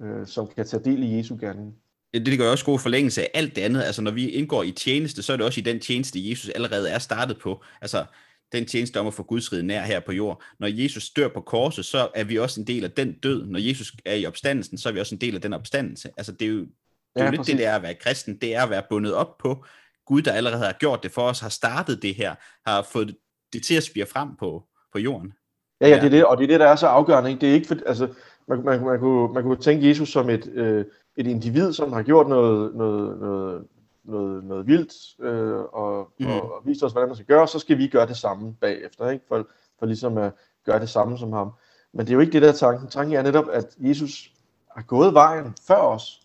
øh, 0.00 0.26
som 0.26 0.46
kan 0.46 0.66
tage 0.66 0.84
del 0.84 1.02
i 1.02 1.16
Jesu 1.16 1.36
gerning. 1.40 1.76
Det, 2.14 2.38
gør 2.38 2.50
også 2.50 2.64
god 2.64 2.78
forlængelse 2.78 3.22
af 3.22 3.30
alt 3.34 3.56
det 3.56 3.62
andet. 3.62 3.82
Altså 3.82 4.02
når 4.02 4.10
vi 4.10 4.28
indgår 4.28 4.62
i 4.62 4.70
tjeneste, 4.70 5.22
så 5.22 5.32
er 5.32 5.36
det 5.36 5.46
også 5.46 5.60
i 5.60 5.62
den 5.62 5.80
tjeneste, 5.80 6.30
Jesus 6.30 6.48
allerede 6.48 6.90
er 6.90 6.98
startet 6.98 7.38
på. 7.38 7.64
Altså 7.80 8.04
den 8.52 8.66
tjeneste 8.66 9.00
om 9.00 9.06
at 9.06 9.14
få 9.14 9.22
Guds 9.22 9.52
rige 9.52 9.62
nær 9.62 9.82
her 9.82 10.00
på 10.00 10.12
jord. 10.12 10.42
Når 10.60 10.68
Jesus 10.68 11.10
dør 11.10 11.28
på 11.28 11.40
korset, 11.40 11.84
så 11.84 12.08
er 12.14 12.24
vi 12.24 12.38
også 12.38 12.60
en 12.60 12.66
del 12.66 12.84
af 12.84 12.90
den 12.90 13.12
død. 13.12 13.46
Når 13.46 13.58
Jesus 13.58 13.92
er 14.06 14.14
i 14.14 14.26
opstandelsen, 14.26 14.78
så 14.78 14.88
er 14.88 14.92
vi 14.92 15.00
også 15.00 15.14
en 15.14 15.20
del 15.20 15.34
af 15.34 15.40
den 15.40 15.52
opstandelse. 15.52 16.10
Altså 16.16 16.32
det 16.32 16.42
er 16.42 16.50
jo, 16.50 16.58
det 16.58 16.68
er 17.16 17.20
ja, 17.20 17.24
jo 17.24 17.30
lidt 17.30 17.38
præcis. 17.38 17.52
det, 17.52 17.58
det 17.58 17.66
er 17.66 17.76
at 17.76 17.82
være 17.82 17.94
kristen. 17.94 18.36
Det 18.36 18.54
er 18.54 18.62
at 18.62 18.70
være 18.70 18.82
bundet 18.90 19.14
op 19.14 19.38
på 19.38 19.64
Gud, 20.06 20.22
der 20.22 20.32
allerede 20.32 20.64
har 20.64 20.72
gjort 20.72 21.02
det 21.02 21.10
for 21.10 21.22
os, 21.22 21.40
har 21.40 21.48
startet 21.48 22.02
det 22.02 22.14
her, 22.14 22.34
har 22.66 22.86
fået 22.92 23.16
det 23.52 23.62
til 23.62 23.74
at 23.74 23.82
spire 23.82 24.06
frem 24.06 24.36
på, 24.36 24.62
på 24.92 24.98
jorden. 24.98 25.32
Ja, 25.80 25.88
ja, 25.88 25.96
det 25.96 26.04
er 26.04 26.10
det, 26.10 26.24
og 26.24 26.36
det 26.36 26.44
er 26.44 26.48
det, 26.48 26.60
der 26.60 26.66
er 26.66 26.76
så 26.76 26.86
afgørende. 26.86 27.30
Ikke? 27.30 27.40
Det 27.40 27.48
er 27.48 27.54
ikke 27.54 27.68
for, 27.68 27.76
altså, 27.86 28.08
man, 28.48 28.64
man, 28.64 28.84
man, 28.84 28.98
kunne, 28.98 29.34
man 29.34 29.42
kunne 29.42 29.56
tænke 29.56 29.88
Jesus 29.88 30.08
som 30.08 30.30
et, 30.30 30.46
øh, 30.54 30.84
et 31.16 31.26
individ, 31.26 31.72
som 31.72 31.92
har 31.92 32.02
gjort 32.02 32.28
noget, 32.28 32.74
noget, 32.74 33.20
noget, 33.20 33.66
noget, 34.04 34.44
noget 34.44 34.66
vildt, 34.66 35.20
øh, 35.20 35.60
og, 35.72 36.12
mm. 36.20 36.26
og, 36.26 36.52
og 36.52 36.62
vist 36.64 36.82
os, 36.82 36.92
hvordan 36.92 37.08
man 37.08 37.16
skal 37.16 37.26
gøre, 37.26 37.48
så 37.48 37.58
skal 37.58 37.78
vi 37.78 37.88
gøre 37.88 38.06
det 38.06 38.16
samme 38.16 38.54
bagefter, 38.60 39.10
ikke? 39.10 39.24
For, 39.28 39.46
for 39.78 39.86
ligesom 39.86 40.18
at 40.18 40.32
gøre 40.64 40.80
det 40.80 40.88
samme 40.88 41.18
som 41.18 41.32
ham. 41.32 41.52
Men 41.92 42.06
det 42.06 42.12
er 42.12 42.14
jo 42.14 42.20
ikke 42.20 42.32
det 42.32 42.42
der 42.42 42.52
tanken. 42.52 42.88
Tanken 42.88 43.16
er 43.16 43.22
netop, 43.22 43.48
at 43.52 43.76
Jesus 43.78 44.32
har 44.70 44.82
gået 44.82 45.14
vejen 45.14 45.54
før 45.66 45.76
os, 45.76 46.22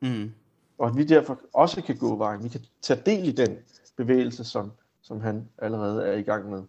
mm. 0.00 0.32
og 0.78 0.88
at 0.88 0.96
vi 0.96 1.04
derfor 1.04 1.40
også 1.52 1.82
kan 1.82 1.96
gå 1.96 2.16
vejen. 2.16 2.44
Vi 2.44 2.48
kan 2.48 2.60
tage 2.82 3.02
del 3.06 3.28
i 3.28 3.32
den 3.32 3.58
bevægelse, 3.96 4.44
som, 4.44 4.72
som 5.02 5.20
han 5.20 5.48
allerede 5.58 6.06
er 6.06 6.12
i 6.12 6.22
gang 6.22 6.50
med 6.50 6.62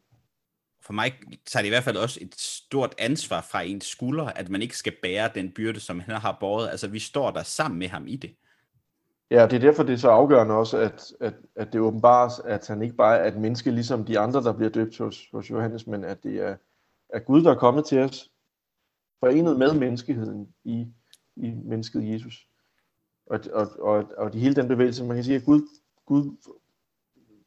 for 0.82 0.94
mig 0.94 1.14
tager 1.46 1.62
det 1.62 1.68
i 1.68 1.70
hvert 1.70 1.84
fald 1.84 1.98
også 1.98 2.20
et 2.22 2.36
stort 2.38 2.96
ansvar 2.98 3.42
fra 3.42 3.62
ens 3.62 3.86
skuldre, 3.86 4.38
at 4.38 4.50
man 4.50 4.62
ikke 4.62 4.78
skal 4.78 4.94
bære 5.02 5.30
den 5.36 5.52
byrde, 5.52 5.80
som 5.80 6.00
han 6.00 6.16
har 6.16 6.38
båret. 6.40 6.70
Altså, 6.70 6.88
vi 6.88 7.00
står 7.00 7.32
der 7.32 7.44
sammen 7.44 7.80
med 7.80 7.88
ham 7.88 8.08
i 8.08 8.16
det. 8.16 8.36
Ja, 9.32 9.48
det 9.48 9.54
er 9.54 9.60
derfor, 9.60 9.84
det 9.84 9.94
er 9.94 9.98
så 9.98 10.10
afgørende 10.10 10.56
også, 10.56 10.78
at, 10.78 11.14
at, 11.20 11.34
at 11.56 11.74
det 11.74 11.82
åbenbares, 11.82 12.40
at 12.40 12.68
han 12.68 12.82
ikke 12.82 12.96
bare 12.96 13.18
er 13.18 13.28
et 13.28 13.38
menneske, 13.38 13.72
ligesom 13.72 14.06
de 14.06 14.20
andre, 14.20 14.44
der 14.44 14.54
bliver 14.54 14.70
døbt 14.70 14.98
hos, 14.98 15.30
hos 15.34 15.50
Johannes, 15.50 15.88
men 15.88 16.04
at 16.04 16.24
det 16.24 16.36
er, 16.36 16.56
er 17.10 17.20
Gud, 17.20 17.44
der 17.44 17.52
er 17.52 17.56
kommet 17.56 17.86
til 17.86 18.00
os, 18.00 18.32
forenet 19.20 19.60
med 19.60 19.74
menneskeheden 19.74 20.48
i, 20.64 20.88
i 21.36 21.52
mennesket 21.64 22.14
Jesus. 22.14 22.48
Og, 23.26 23.40
og, 23.54 23.68
og, 23.80 24.12
og 24.18 24.34
de 24.34 24.40
hele 24.40 24.56
den 24.56 24.68
bevægelse, 24.68 25.04
man 25.04 25.16
kan 25.18 25.24
sige, 25.24 25.36
at 25.36 25.46
Gud, 25.46 25.62
Gud 26.06 26.54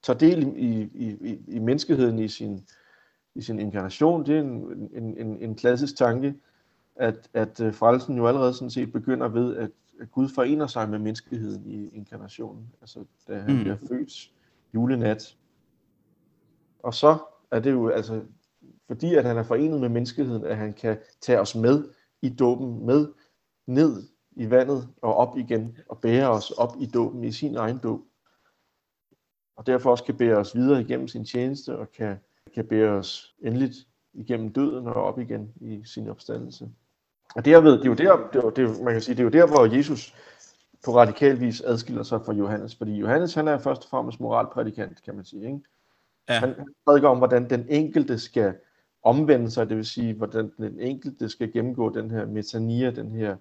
tager 0.03 0.19
del 0.19 0.43
i, 0.57 0.91
i, 0.95 1.17
i, 1.21 1.39
i 1.49 1.59
menneskeheden 1.59 2.19
i 2.19 2.29
sin, 2.29 2.67
i 3.35 3.43
sin 3.43 3.59
inkarnation. 3.59 4.27
Det 4.27 4.37
er 4.37 4.41
en, 4.41 4.91
en, 4.95 5.19
en, 5.19 5.39
en 5.39 5.55
klassisk 5.55 5.97
tanke, 5.97 6.35
at, 6.97 7.31
at 7.35 7.61
øh, 7.61 7.75
frelsen 7.75 8.17
jo 8.17 8.27
allerede 8.27 8.55
sådan 8.55 8.71
set 8.71 8.93
begynder 8.93 9.29
ved, 9.29 9.57
at, 9.57 9.71
at 10.01 10.11
Gud 10.13 10.29
forener 10.29 10.67
sig 10.67 10.89
med 10.89 10.99
menneskeheden 10.99 11.71
i 11.71 11.89
inkarnationen. 11.89 12.67
Altså 12.81 13.05
da 13.29 13.39
han 13.39 13.55
mm. 13.55 13.61
bliver 13.61 13.77
født 13.89 14.31
julenat. 14.75 15.37
Og 16.83 16.95
så 16.95 17.19
er 17.51 17.61
det 17.61 17.73
jo 17.73 17.89
altså, 17.89 18.23
fordi 18.87 19.15
at 19.15 19.25
han 19.25 19.39
er 19.39 19.43
forenet 19.43 19.81
med 19.81 19.89
menneskeheden, 19.89 20.45
at 20.45 20.57
han 20.57 20.73
kan 20.73 20.99
tage 21.21 21.41
os 21.41 21.55
med 21.55 21.85
i 22.23 22.29
dåben, 22.29 22.87
med 22.87 23.09
ned 23.67 24.03
i 24.37 24.51
vandet 24.51 24.89
og 25.03 25.15
op 25.15 25.39
igen, 25.39 25.79
og 25.89 25.99
bære 25.99 26.31
os 26.31 26.51
op 26.51 26.77
i 26.81 26.87
dåben, 26.87 27.25
i 27.25 27.33
sin 27.33 27.57
egen 27.57 27.79
dåb. 27.79 28.01
Og 29.57 29.67
derfor 29.67 29.91
også 29.91 30.05
kan 30.05 30.17
bære 30.17 30.37
os 30.37 30.57
videre 30.57 30.81
igennem 30.81 31.09
sin 31.09 31.25
tjeneste, 31.25 31.79
og 31.79 31.93
kan 31.93 32.17
kan 32.55 32.65
bære 32.65 32.91
os 32.91 33.35
endeligt 33.43 33.75
igennem 34.15 34.53
døden 34.53 34.87
og 34.87 34.95
op 34.95 35.19
igen 35.19 35.53
i 35.61 35.83
sin 35.85 36.09
opstandelse. 36.09 36.69
Og 37.35 37.45
derved, 37.45 37.73
det 37.73 37.81
er 37.81 37.87
jo 37.87 37.95
der, 37.95 38.29
det 38.33 38.45
er, 38.45 38.51
det 38.51 38.65
er, 38.65 38.85
man 38.85 38.93
kan 38.93 39.03
sige, 39.03 39.15
det 39.15 39.21
er 39.21 39.25
jo 39.25 39.31
der, 39.31 39.47
hvor 39.47 39.77
Jesus 39.77 40.15
på 40.85 40.97
radikal 40.97 41.41
vis 41.41 41.61
adskiller 41.61 42.03
sig 42.03 42.21
fra 42.25 42.33
Johannes, 42.33 42.77
fordi 42.77 42.97
Johannes, 42.97 43.35
han 43.35 43.49
er 43.49 43.59
først 43.59 43.83
og 43.83 43.89
fremmest 43.91 44.21
moralprædikant, 44.21 45.03
kan 45.03 45.15
man 45.15 45.25
sige. 45.25 45.47
Ikke? 45.47 45.61
Ja. 46.29 46.41
Han 46.41 46.55
prædiker 46.87 47.09
om, 47.09 47.19
hvordan 47.19 47.51
den 47.51 47.67
enkelte 47.69 48.19
skal 48.19 48.55
omvende 49.03 49.51
sig, 49.51 49.69
det 49.69 49.77
vil 49.77 49.87
sige, 49.87 50.15
hvordan 50.15 50.53
den 50.59 50.81
enkelte 50.81 51.29
skal 51.29 51.53
gennemgå 51.53 51.95
den 51.95 52.11
her 52.11 52.27
metania, 52.27 52.91
den 52.91 53.11
her 53.11 53.37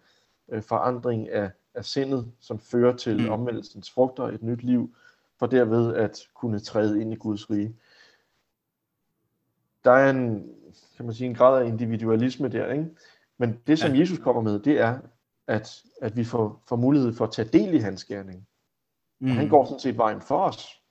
øh, 0.52 0.62
forandring 0.62 1.30
af, 1.30 1.52
af 1.73 1.86
sindet, 1.86 2.32
som 2.39 2.60
fører 2.60 2.95
til 2.95 3.21
mm. 3.21 3.30
omvendelsens 3.30 3.91
frugter, 3.91 4.23
et 4.23 4.43
nyt 4.43 4.63
liv, 4.63 4.95
for 5.39 5.45
derved 5.47 5.93
at 5.93 6.28
kunne 6.34 6.60
træde 6.60 7.02
ind 7.02 7.13
i 7.13 7.15
Guds 7.15 7.49
rige 7.49 7.76
der 9.84 9.91
er 9.91 10.10
en, 10.10 10.50
kan 10.98 11.06
man 11.06 11.15
sige, 11.15 11.28
en 11.28 11.36
grad 11.36 11.63
af 11.63 11.67
individualisme 11.67 12.48
der, 12.48 12.72
ikke? 12.72 12.89
Men 13.38 13.60
det, 13.67 13.80
som 13.80 13.93
ja. 13.93 14.00
Jesus 14.00 14.19
kommer 14.19 14.41
med, 14.41 14.60
det 14.60 14.80
er, 14.80 15.00
at, 15.48 15.84
at 16.02 16.17
vi 16.17 16.24
får, 16.24 16.63
får 16.69 16.76
mulighed 16.76 17.13
for 17.13 17.26
at 17.26 17.32
tage 17.32 17.48
del 17.48 17.74
i 17.74 17.78
hans 17.78 18.06
gerning. 18.06 18.48
Mm. 19.19 19.28
Han 19.28 19.50
går 19.50 19.65
sådan 19.65 19.80
set 19.80 19.98
vejen 19.98 20.22
for 20.22 20.43
os. 20.43 20.82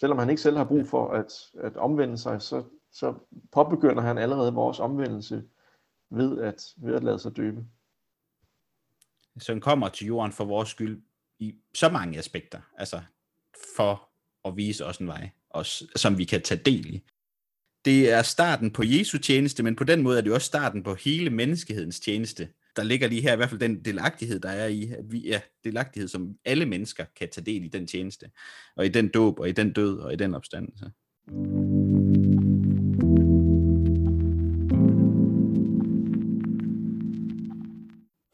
Selvom 0.00 0.18
han 0.18 0.30
ikke 0.30 0.42
selv 0.42 0.56
har 0.56 0.64
brug 0.64 0.86
for 0.86 1.10
at, 1.10 1.32
at 1.60 1.76
omvende 1.76 2.18
sig, 2.18 2.42
så, 2.42 2.64
så 2.92 3.14
påbegynder 3.52 4.02
han 4.02 4.18
allerede 4.18 4.54
vores 4.54 4.80
omvendelse 4.80 5.44
ved 6.10 6.40
at, 6.40 6.64
ved 6.76 6.94
at 6.94 7.04
lade 7.04 7.18
sig 7.18 7.36
døbe. 7.36 7.64
Så 9.38 9.52
han 9.52 9.60
kommer 9.60 9.88
til 9.88 10.06
jorden 10.06 10.32
for 10.32 10.44
vores 10.44 10.68
skyld 10.68 11.02
i 11.38 11.54
så 11.74 11.88
mange 11.88 12.18
aspekter. 12.18 12.60
Altså 12.76 13.02
for 13.76 14.08
at 14.44 14.56
vise 14.56 14.86
os 14.86 14.98
en 14.98 15.06
vej, 15.06 15.30
også, 15.50 15.88
som 15.96 16.18
vi 16.18 16.24
kan 16.24 16.42
tage 16.42 16.62
del 16.64 16.94
i. 16.94 17.04
det 17.84 18.12
er 18.12 18.22
starten 18.22 18.70
på 18.70 18.82
Jesu 18.84 19.18
tjeneste, 19.18 19.62
men 19.62 19.76
på 19.76 19.84
den 19.84 20.02
måde 20.02 20.18
er 20.18 20.22
det 20.22 20.32
også 20.32 20.46
starten 20.46 20.82
på 20.82 20.94
hele 20.94 21.30
menneskehedens 21.30 22.00
tjeneste. 22.00 22.48
Der 22.76 22.82
ligger 22.82 23.08
lige 23.08 23.22
her 23.22 23.32
i 23.32 23.36
hvert 23.36 23.48
fald 23.48 23.60
den 23.60 23.84
delagtighed, 23.84 24.40
der 24.40 24.48
er 24.48 24.66
i, 24.66 24.82
at 24.82 25.04
vi 25.10 25.30
er 25.30 25.40
delagtighed, 25.64 26.08
som 26.08 26.34
alle 26.44 26.66
mennesker 26.66 27.04
kan 27.18 27.28
tage 27.32 27.44
del 27.44 27.64
i 27.64 27.68
den 27.68 27.86
tjeneste, 27.86 28.26
og 28.76 28.86
i 28.86 28.88
den 28.88 29.08
dåb, 29.08 29.38
og 29.38 29.48
i 29.48 29.52
den 29.52 29.72
død, 29.72 29.98
og 29.98 30.12
i 30.12 30.16
den 30.16 30.34
opstandelse. 30.34 30.84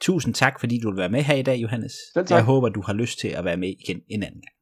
Tusind 0.01 0.35
tak, 0.35 0.61
fordi 0.61 0.79
du 0.79 0.91
vil 0.91 0.99
være 0.99 1.09
med 1.09 1.23
her 1.23 1.35
i 1.35 1.43
dag, 1.43 1.57
Johannes. 1.57 1.93
Jeg 2.31 2.45
håber, 2.45 2.69
du 2.69 2.81
har 2.81 2.93
lyst 2.93 3.19
til 3.19 3.29
at 3.29 3.45
være 3.45 3.57
med 3.57 3.69
igen 3.69 4.01
en 4.09 4.23
anden 4.23 4.41
gang. 4.41 4.55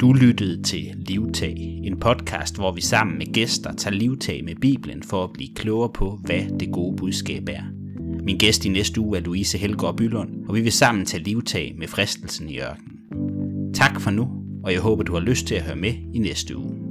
Du 0.00 0.12
lyttede 0.12 0.62
til 0.62 0.94
Livtag, 0.96 1.80
en 1.84 2.00
podcast, 2.00 2.56
hvor 2.56 2.72
vi 2.72 2.80
sammen 2.80 3.18
med 3.18 3.32
gæster 3.32 3.72
tager 3.72 3.94
livtag 3.94 4.44
med 4.44 4.54
Bibelen 4.54 5.02
for 5.02 5.24
at 5.24 5.32
blive 5.32 5.54
klogere 5.54 5.90
på, 5.94 6.20
hvad 6.24 6.58
det 6.60 6.72
gode 6.72 6.96
budskab 6.96 7.48
er. 7.48 7.62
Min 8.22 8.38
gæst 8.38 8.64
i 8.64 8.68
næste 8.68 9.00
uge 9.00 9.18
er 9.18 9.22
Louise 9.22 9.58
Helgaard 9.58 9.96
Bylund, 9.96 10.46
og 10.48 10.54
vi 10.54 10.60
vil 10.60 10.72
sammen 10.72 11.06
tage 11.06 11.22
livtag 11.22 11.74
med 11.78 11.88
fristelsen 11.88 12.48
i 12.48 12.58
ørkenen. 12.58 13.72
Tak 13.74 14.00
for 14.00 14.10
nu, 14.10 14.28
og 14.64 14.72
jeg 14.72 14.80
håber, 14.80 15.02
du 15.02 15.12
har 15.12 15.20
lyst 15.20 15.46
til 15.46 15.54
at 15.54 15.62
høre 15.62 15.76
med 15.76 15.92
i 16.14 16.18
næste 16.18 16.56
uge. 16.56 16.85